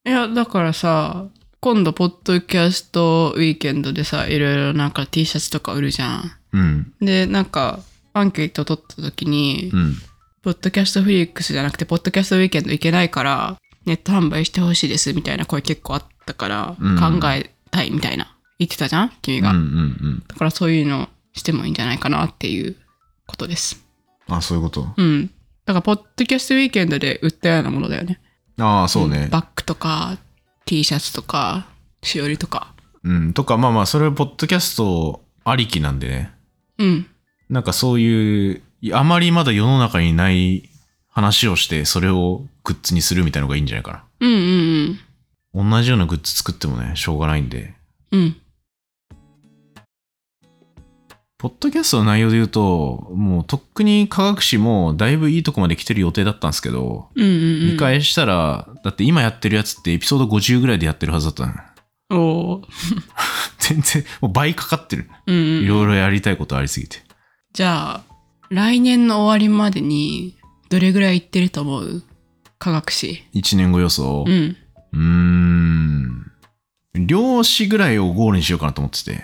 [0.07, 1.27] いや、だからさ、
[1.59, 6.33] 今度、ポッドキャストウィーケンドでさ、いろいろなんか T シャツとか売るじゃん。
[6.53, 6.93] うん。
[7.01, 7.81] で、なんか、
[8.13, 9.97] アンケート取った時に、うん。
[10.43, 19.13] ポッドキャストフリックスじゃなくて、ポッドキャストウィーケンド行けないから、ネット販売してほしいですみたいな声結構あったから、うん考えたいみたいな言ってたじゃん？
[19.21, 19.51] 君が。
[19.51, 19.67] うんうんう
[20.13, 20.25] ん。
[20.27, 22.75] だからそういうのしてもいいんじゃないかなっていう
[23.27, 23.85] ことです。
[24.29, 24.95] あ、そういうこと？
[24.97, 25.27] うん。
[25.67, 28.19] だから、ポッドキャストウィーケンドで売ったようなものだよね。
[28.59, 29.29] ああ、そうね。
[29.31, 30.17] バッグとか、
[30.65, 31.67] T シャツとか、
[32.03, 32.73] しおりとか。
[33.05, 33.35] うん。
[33.35, 36.31] とか、まあまあ、それはポッドキャストありきなんでね。
[36.79, 37.07] うん。
[37.51, 40.69] なんかそういう、あまりまだ世の中にない
[41.09, 44.93] 話をして、それをグッズにするみたいなのがいいんじゃないかうんうん
[45.53, 45.71] な。
[45.71, 47.75] 同じようなグッズ作ってもね、しょうがないんで。
[48.13, 48.21] うん。
[48.21, 48.37] うん。
[51.41, 57.73] ポッドキャストの内容で言うと、もうとっくに科学史もだいぶいいとこまで来てる予定だったんですけど、うんうんうん。
[57.73, 61.55] 見返したら、だって今やってるやつってエピソード50ぐらいでやってるはずだったの。
[62.13, 62.67] おー
[63.59, 65.09] 全然、もう倍かかってる。
[65.27, 65.65] うんうん。
[65.65, 66.99] いろいろやりたいことありすぎて。
[67.55, 68.10] じゃあ、
[68.51, 70.37] 来年の終わりまでに、
[70.71, 72.03] どれぐらい行ってると思う？
[72.59, 73.23] 科学史。
[73.33, 74.25] 1年後予想？
[74.27, 74.29] う。
[74.29, 74.57] ん。
[74.93, 76.33] うーん。
[77.07, 79.23] 量子ぐらいをゴールにしようかなと思ってて。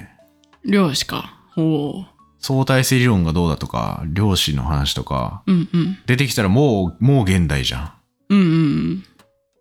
[0.64, 1.40] 量子か。
[1.56, 2.04] おお。
[2.38, 5.98] 相対性理論がどうだとか、量子の話とか、うんうん。
[6.06, 7.92] 出てきたらもう、もう現代じゃん。
[8.28, 9.04] うんうん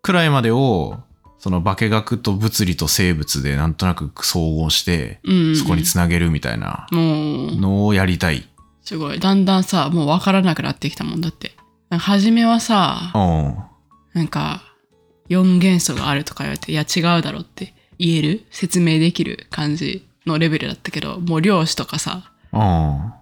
[0.03, 0.99] くらいまでを、
[1.39, 5.33] その化学と物理と生物でなんとなく総合して、うん。
[5.33, 5.55] うんうん。
[5.55, 8.47] そこにつなげるみたいなもう、のをやりたい。
[8.85, 9.19] すごい。
[9.19, 11.51] だんだんさ、もう分からなくなってきたもんだって。
[11.89, 13.57] 初めはさ、うん。
[14.13, 14.61] なんか、
[15.29, 23.13] 4元素があるとか言われて、いや違うだろって言える説明できる感じのレベルだったけど、もう量子とかさ、うん。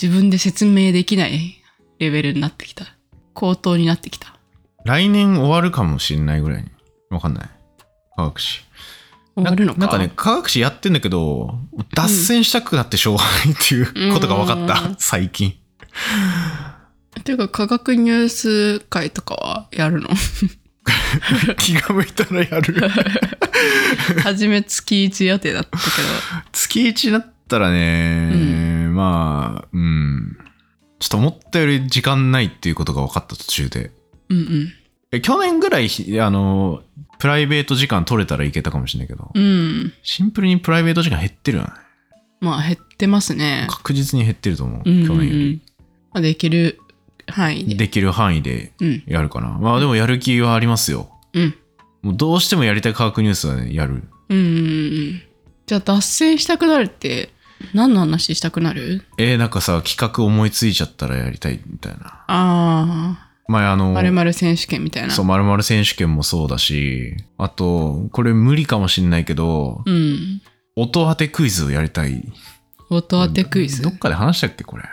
[0.00, 1.62] 自分で説明できない
[1.98, 2.84] レベルになってきた。
[3.32, 4.36] 高等になってきた。
[4.84, 6.70] 来年終わるかもしんないぐらいに。
[7.10, 7.50] わかんない。
[8.16, 8.65] 科学史。
[9.36, 11.58] 終わるのかななんかね、科学史やってんだけど、
[11.94, 15.54] 脱線したくなってしょうがないっていうことが分かった、うん 最近。
[17.26, 20.08] ていうか、科学ニュース会とかはやるの？
[21.58, 22.88] 気が向いたらやる。
[24.22, 25.78] 初め月1予定だったけ
[26.52, 30.38] 月1だったらね、まあ、うん。
[31.00, 33.90] ちょっと思ったより時間ないっていうことが分かった途中で。
[34.30, 34.36] ど。
[34.36, 34.72] うんうん。
[35.10, 35.88] え去年ぐらい、
[36.20, 36.82] あの、
[37.18, 39.92] プライベート時間取れたらいけたかもしれないけど、うん。
[40.02, 41.70] シンプルにプライベート時間減ってるよね。
[42.40, 43.66] まあ減ってますね。
[43.70, 45.62] 確実に減ってると思う、うんうんうん去年より。
[46.12, 46.78] まあできる
[47.26, 47.74] 範囲で。
[47.74, 49.02] できる範囲でうん。
[49.06, 49.48] やるかな。
[49.48, 51.10] まあでもやる気はありますよ。
[51.32, 51.54] うん。
[52.02, 54.04] もうどうしてもやりたい科学ニュースはね、やる。
[54.28, 55.22] うんうんうん。
[55.66, 57.30] じゃあ脱線したくなるって
[57.74, 59.02] 何の話したくなる？
[59.18, 62.24] えー、なんかさ、企画思いついちゃったらやりたいみたいな。
[62.28, 65.10] あ前あの、あ、まるまる選手権みたいな。
[65.10, 70.42] そう、まる選手権もそうだし、あと、これ無理かもしんないけど、うん。
[70.74, 72.22] 音当てクイズをやりたい。
[72.90, 73.82] 音当てクイズ？
[73.82, 73.90] ど。
[73.90, 74.84] っかで話したっけこれ？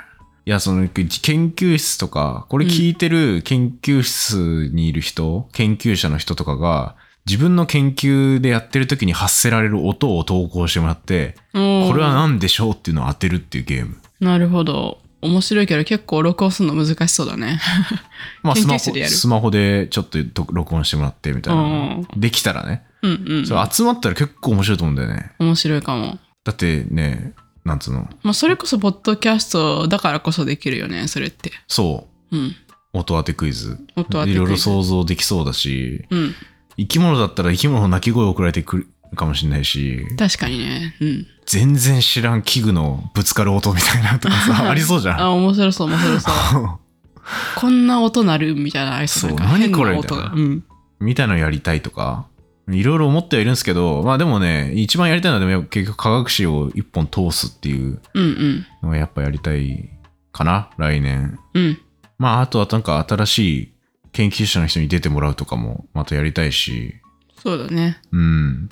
[0.46, 1.06] いや、その、研
[1.52, 6.96] 究室とか、これ聞いてる研究室にいる人、研究者の人とかが、
[7.26, 13.98] 自分の研究でやってる時に発せられる音を投稿してもらって、ここれは何でしょうっていうのを当てるっていうゲーム。
[14.20, 15.00] なるほど。
[15.24, 17.60] 面白いけど結構録音するの難しそうだね。
[18.44, 22.08] まあ、研スマホでスマホでちょっとと録音してもらってみたいなうん。
[22.16, 22.84] できたらね。
[23.02, 23.48] うんうん。
[23.48, 25.32] それ集まったら結構面白いと思うんだよね。
[25.40, 26.20] 面白いかも。
[26.44, 27.34] だってね、
[27.66, 28.10] なんつうの。
[28.24, 31.52] まあそれこそポッドキャストだからこそできるよね、それって。
[31.68, 32.38] そう。
[32.38, 32.56] うん。
[32.94, 33.78] 音当てクイズ。
[33.96, 36.36] 音当てクイズいろいろ想像できそうだし、うん。
[36.78, 40.96] 生き物だったら生き物の鳴き声を送られてくるかもしれないし、確かにね。
[41.02, 41.28] うん。
[41.46, 45.22] 全然知らん器具のぶつかる音みたいなとかさ、 ありそうじゃん。
[45.22, 46.80] あ、面白そう、面白そう。
[47.56, 50.24] こんな音鳴るみたいな、ありそう何これ音が。
[50.24, 50.64] みたいなうん。
[51.00, 52.26] みたいなのやりたいとか、
[52.70, 58.66] いろいろ思ってはいるんですけど、まあでもね、一番やりたいのはでも結局科学史を一本通すっていううんうん。
[58.82, 59.90] のがやっぱやりたい
[60.32, 61.38] かな、来年。
[61.54, 61.78] うん。
[62.18, 63.74] まああとはなんか新しい
[64.14, 66.96] 研究者の人に出てもらうとかもまたやりたいし、
[67.42, 68.00] そうだね。
[68.14, 68.70] うん。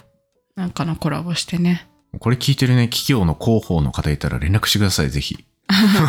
[0.56, 1.88] なんかのコラボしてね。
[2.20, 5.46] これ聞いてるね、企業の広報の方いたら連絡してください、ぜひ。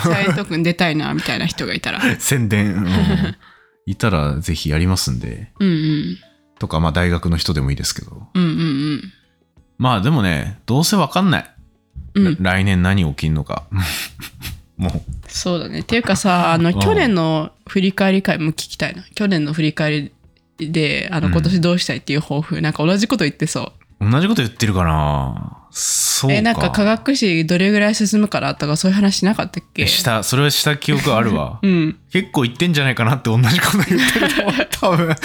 [0.04, 2.00] 斉藤くん出たいな、みたいな人がいたら。
[2.18, 3.36] 宣伝、うん
[3.84, 5.50] いたらぜひやりますんで。
[5.58, 6.18] うんうん。
[6.60, 8.28] とか、まあ大学の人でもいいですけど。
[8.32, 9.12] うんうん
[9.78, 11.50] まあでもね、どうせわかんない。
[12.14, 12.26] うん。
[12.28, 12.36] うん。
[12.40, 13.64] 来年何起きんのか。
[14.78, 15.02] もう。
[15.26, 15.80] そうだね。
[15.80, 19.04] っていうかさ、あの、ん去年の振り返り会も聞きたいな。
[19.16, 20.12] 去年の振り返
[20.58, 23.81] りで、あの、うん今年どうしたいっていう抱負、なんか同じこと言ってそう。
[24.10, 26.36] 同じこと言ってるかなそうか。
[26.36, 29.82] え、なんか科学史どれぐらい進むかなとかそういう話しなかったっけ？
[29.82, 31.96] えした、それはした記憶あるわ うん。
[32.12, 34.68] 結構言ってんじゃないかなって同じこと言ってると思う。
[34.70, 35.16] 多分。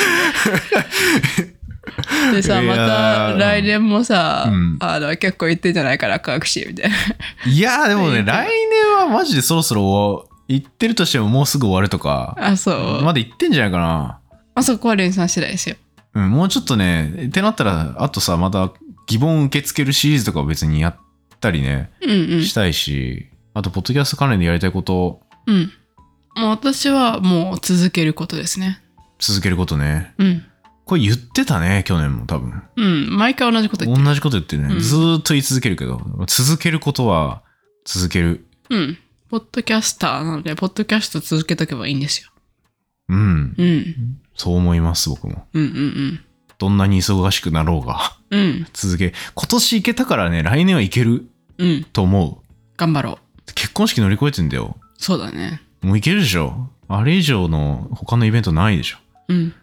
[2.34, 6.96] でさ、まーた来年もさ、うんあの、結構言ってんじゃないかな、科学史みたいな。
[7.50, 13.02] いやーでもね、来年はマジでそろそろ言ってるとしてももうすぐ終わるとか、あ、そう。
[13.04, 13.84] まだ言ってんじゃないかな。
[13.86, 14.20] ま
[14.56, 15.76] あ、そこは連算次第ですよ。
[16.18, 18.72] うん、もうちょっとね、ってなったら、あとさ、また
[19.06, 20.96] 疑問受け付けるシリーズとかを別にやっ
[21.40, 22.44] たりね、うんうん。
[22.44, 25.72] したいし、あと、ポッドキャスト関連でやりたいこと、うん。
[26.36, 28.82] もう私はもう続けることですね。
[29.20, 30.16] 続けることね。
[30.18, 30.44] うん。
[30.86, 32.64] これ言ってたね、去年も多分。
[32.76, 33.16] うん。
[33.16, 34.06] 毎回同じこと言ってる。
[34.08, 34.74] 同じこと言ってるね。
[34.74, 37.44] うんずーっと言い続けるけど、続けることは
[37.86, 38.48] 続ける。
[38.72, 38.98] うん。
[39.30, 42.32] ポッドキャスターなので、ポッドキャスト続けとけばいいんですよ。
[43.10, 43.56] うん。
[43.58, 44.20] うん。
[44.36, 45.48] そう思います、僕も。
[45.54, 46.20] うんうん
[46.60, 48.40] どんなに忙しくなろうが、うん。
[48.40, 48.68] うん。
[48.74, 51.28] 続け、今年行けたからね、来年はいける
[51.60, 51.84] うん。
[51.94, 52.42] と思
[52.78, 53.14] 頑張ろう。
[53.14, 53.54] う。
[53.54, 54.78] 結婚式乗り越えてんだよ。
[54.98, 55.62] そうだね。
[55.82, 56.70] もういけるでしょ。
[56.88, 58.98] あれ以上の他のイベントないでしょ。
[59.28, 59.48] うん。
[59.48, 59.54] い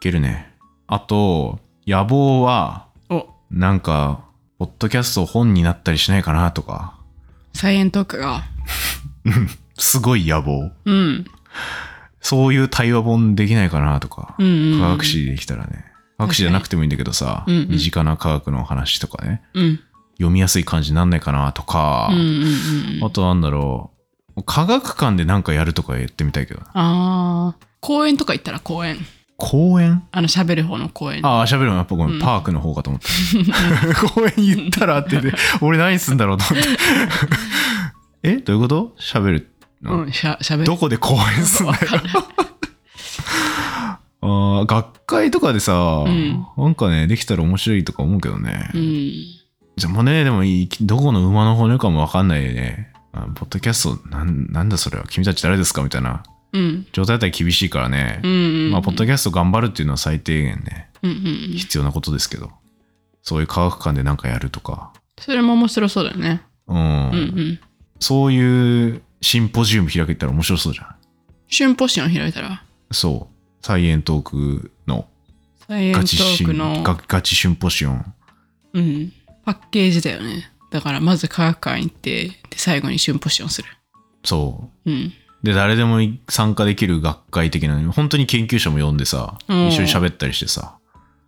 [0.00, 0.52] けるね。
[0.86, 4.24] あと、野望は、お、なんか、
[4.58, 6.96] ポッドキャスト本になったりしないかなとか、
[7.54, 8.44] サイエントークが。
[9.78, 10.70] すごい野望。
[10.84, 11.24] うん。
[12.28, 15.84] そういう対話本できないかなとか、うんうんうん科学史できたらね。
[16.18, 19.80] 科学史じゃなくてもいいんだけどさ、うんうん身近な科学の話とかね、うん。
[20.16, 22.24] 読みやすい感じになんないかなとか、うんうん
[22.96, 23.04] うん。
[23.04, 23.92] あとなんだろ
[24.36, 27.56] う、科学館でなんかやるとかやってみたいけど、ああ。
[27.80, 28.98] 公園とか行ったら公園。
[29.36, 30.02] 公園？
[30.12, 31.24] あの、喋る方の公園。
[31.24, 33.08] ああ、喋るのやっぱごめん、うんパークの方かと思った。
[34.08, 36.70] 公園言ったらって言って、俺何すんだろうと思って。
[38.24, 38.36] え？
[38.38, 38.94] どういうこと？
[38.98, 39.46] 喋るの、
[39.90, 40.64] うん、しゃ、喋る。
[40.64, 41.78] どこで公演すんだよ。
[44.22, 45.72] あー学会とかでさ、
[46.04, 48.70] んなんかね、できたら面白いとか思うけどね。
[48.74, 49.12] うん。
[49.76, 52.92] じゃあもうね、でもいい、どこの馬の骨かもわかんないでね。
[53.12, 56.22] あポッドキャスト、なんなんだそれは、君たち誰ですかみたいな
[56.52, 56.86] うん。
[56.92, 58.20] 状態だったら厳しいからね。
[58.22, 58.70] うんうん。
[58.72, 61.56] まあ、ポッドキャスト頑張るっていうのは最低限ね、うんうんうん。
[61.56, 62.50] 必要なことですけど。
[63.22, 64.92] そういう科学館でなんかやるとか。
[65.20, 66.42] それも面白そうだよね。
[66.68, 66.76] うん。
[66.76, 67.60] うんうん。
[68.00, 70.94] そういうシンポジウム開けたら面白そうじゃん。
[71.48, 72.62] シュンポション開いたら、
[72.92, 73.66] そう。
[73.66, 75.08] サイエントークの
[75.66, 78.14] サイエントガチシンークの、ガガチシンポシオン。
[78.74, 79.12] うん、
[79.44, 80.52] パッケージだよね。
[80.70, 83.68] だから、まず科学館行って、で、最後にシュンポションする。
[84.24, 84.94] そうん。
[84.94, 85.12] う。
[85.42, 85.98] で、誰でも
[86.28, 90.78] 参加できる学会的な、本当に研究者も呼んでさ、うん一緒に喋ったりしてさ、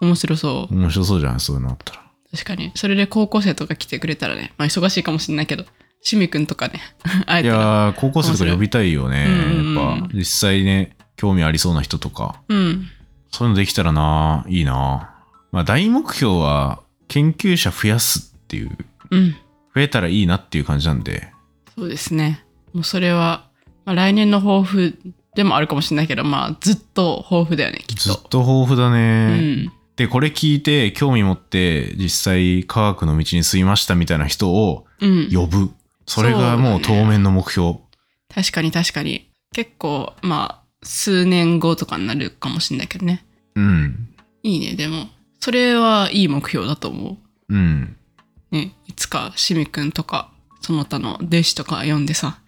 [0.00, 0.72] 面白そう。
[0.72, 2.02] 面白そうじゃん、そういうのあったら。
[2.30, 2.70] 確かに。
[2.76, 5.64] それで高校生とか来てくれたらね、まあ忙しいかもしれないけど、
[6.02, 6.80] しみくんとかね、
[7.26, 7.48] 会えい。
[7.48, 9.22] やー、高校生とか呼びたいよね。
[9.24, 12.40] やっぱ、実際ね、興味ありそうな人とか。
[12.48, 12.86] うん。
[13.30, 15.10] そういうのできたらな、いいな。
[15.52, 18.76] まあ、大目標は、研究者増やすっていう、
[19.10, 19.32] うん。
[19.74, 21.32] 増えたらいいなっていう感じなんで、
[21.76, 22.44] そうですね。
[22.74, 23.44] もうそれは、
[23.84, 24.98] まあ、来年の抱負
[25.34, 28.20] でもあるかもしれないけど、まあずっと抱負だよね、きっずっと。
[28.28, 29.38] と豊富だうね。
[29.38, 29.72] ん。
[29.96, 35.28] で、これ聞いて、興味持って、実際科学の道に進みましたみたいな人をうん。
[35.32, 35.70] 呼ぶ。
[36.08, 37.78] それがもう当面の目標。
[38.34, 39.30] 確かに確かに。
[39.52, 43.24] 結構、まあ、数年後とかになるかもしれないけどね。
[43.54, 44.08] うん。
[44.42, 45.08] いいね、でも。
[45.40, 47.96] それはいい目標だと思うん。
[48.52, 48.56] う。
[48.56, 52.40] ね、いつかしみくんとか、その他の弟子とか呼んでさ、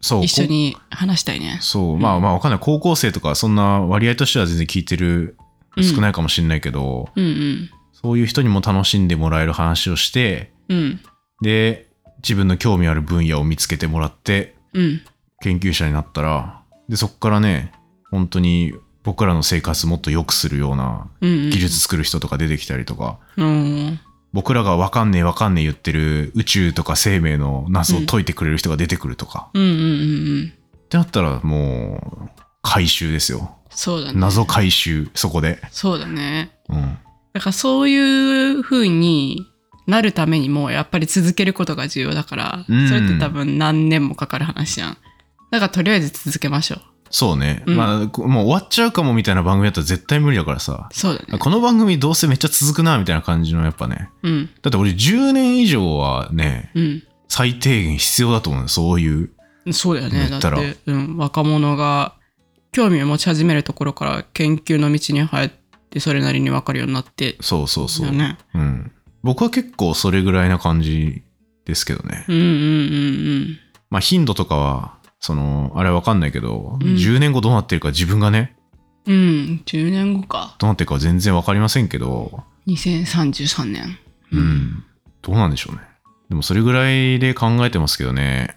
[0.00, 0.24] そう。
[0.24, 1.64] 一緒に話したいねこ。
[1.64, 1.98] そう。
[1.98, 2.60] まあまあわかんない。
[2.60, 5.36] 高校生とか、そんな割合としては全然聞いてる、
[5.80, 7.70] 少ないかもしれないけど、うんうん。
[7.92, 11.00] そういう人にも楽しんでもらえる話をして、うん。
[11.42, 11.85] で、
[12.22, 15.02] 自分の興味ある分野を見つけてもらって、うん。
[15.40, 17.72] 研究者になったら、で、そこからね、
[18.10, 21.50] 本当に僕らの生活もっと良くするようなうん、うん。
[21.50, 24.00] 技術作る人とか出てきたりとか、うん。
[24.32, 29.84] 僕らがわかんねえわかんねえ言ってる宇宙とか生命の謎を解いてくれる人が出てくるとか、うんうんうんう
[30.42, 30.52] ん。
[30.76, 33.56] ってなったらもう、回収ですよ。
[33.70, 34.18] そうだね。
[34.18, 35.60] 謎回収、そこで。
[35.70, 36.50] そうだね。
[36.68, 36.98] うん。
[37.32, 39.46] だからそういう風に
[39.86, 44.98] なるためにもやっぱり続けることが重要だから、うんそれって多分何年もかかる話じゃん。
[45.50, 46.80] だからとりあえず続けましょう。
[47.10, 47.62] そうね。
[47.66, 50.88] うんまあ、こもう終わっちゃうかもみたいな番組だったら絶対無理だからさ。
[50.92, 51.38] そうだね。
[51.38, 54.10] この番組どうせめっちゃ続くな、みたいな感じのやっぱね。
[54.22, 54.50] うん。
[54.62, 57.02] だって俺10年以上はね、うん。
[57.28, 58.68] 最低限必要だと思うよ。
[58.68, 59.30] そういう。
[59.72, 60.28] そうだよね。
[60.28, 62.14] だって、うん、若者が
[62.72, 65.50] 興味を持ち始めるところから研究の道に入っ
[65.90, 67.36] てそれなりに分かるようになって。
[67.40, 68.10] そうそうそう。
[68.10, 68.38] ね。
[68.54, 68.92] うん。
[69.26, 71.22] 僕は結構それぐらいな感じ
[71.64, 72.24] ですけどね。
[72.28, 73.58] うんうんうん
[73.90, 78.56] まあ頻度とかは、その、あれわかんないけど、うん10年後どうなってるか自分がね、
[79.06, 79.14] うん。
[79.14, 79.62] うん。
[79.66, 80.56] 10年後か。
[80.58, 83.98] どうなってるかは全然わかりませんけど、2033年。
[84.32, 84.84] うん。
[85.22, 85.82] どうなんでしょうね。
[86.28, 88.56] でもそれぐらいで考えてますけどね。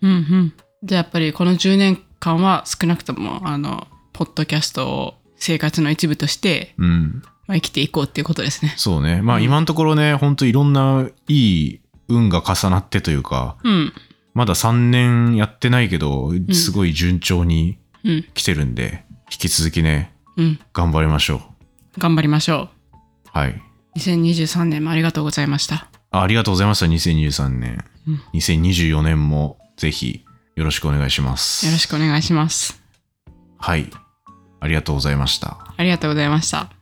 [0.00, 0.52] うんうん。
[0.82, 7.22] じゃあやっぱりこの10年間は少なくとも、あの、ポッドキャストを生活の一部として、うん。
[7.46, 8.74] まあ、生きていこうっていうことですね。
[8.76, 9.20] そうね。
[9.22, 13.92] まあうん今のところね、ほんといろんないい運が重なってというか、うん。
[14.34, 18.24] まだ3年やってないけど、すごい順調にうん。
[18.34, 20.60] 来てるんで、引き続きね、うん。
[20.72, 21.36] 頑張りましょ
[21.96, 22.00] う。
[22.00, 22.68] 頑張りましょ
[23.32, 23.50] はい。
[23.50, 23.98] う。
[23.98, 25.88] 2023年もありがとうございました。
[26.10, 27.84] あありがとうございました、2023年。
[28.06, 30.24] うん2024年もぜひ
[30.56, 31.66] よろしくお願いします。
[31.66, 32.82] よろしくお願いします。
[33.58, 33.90] はい。
[34.60, 35.58] ありがとうございました。
[35.76, 36.81] ありがとうございました。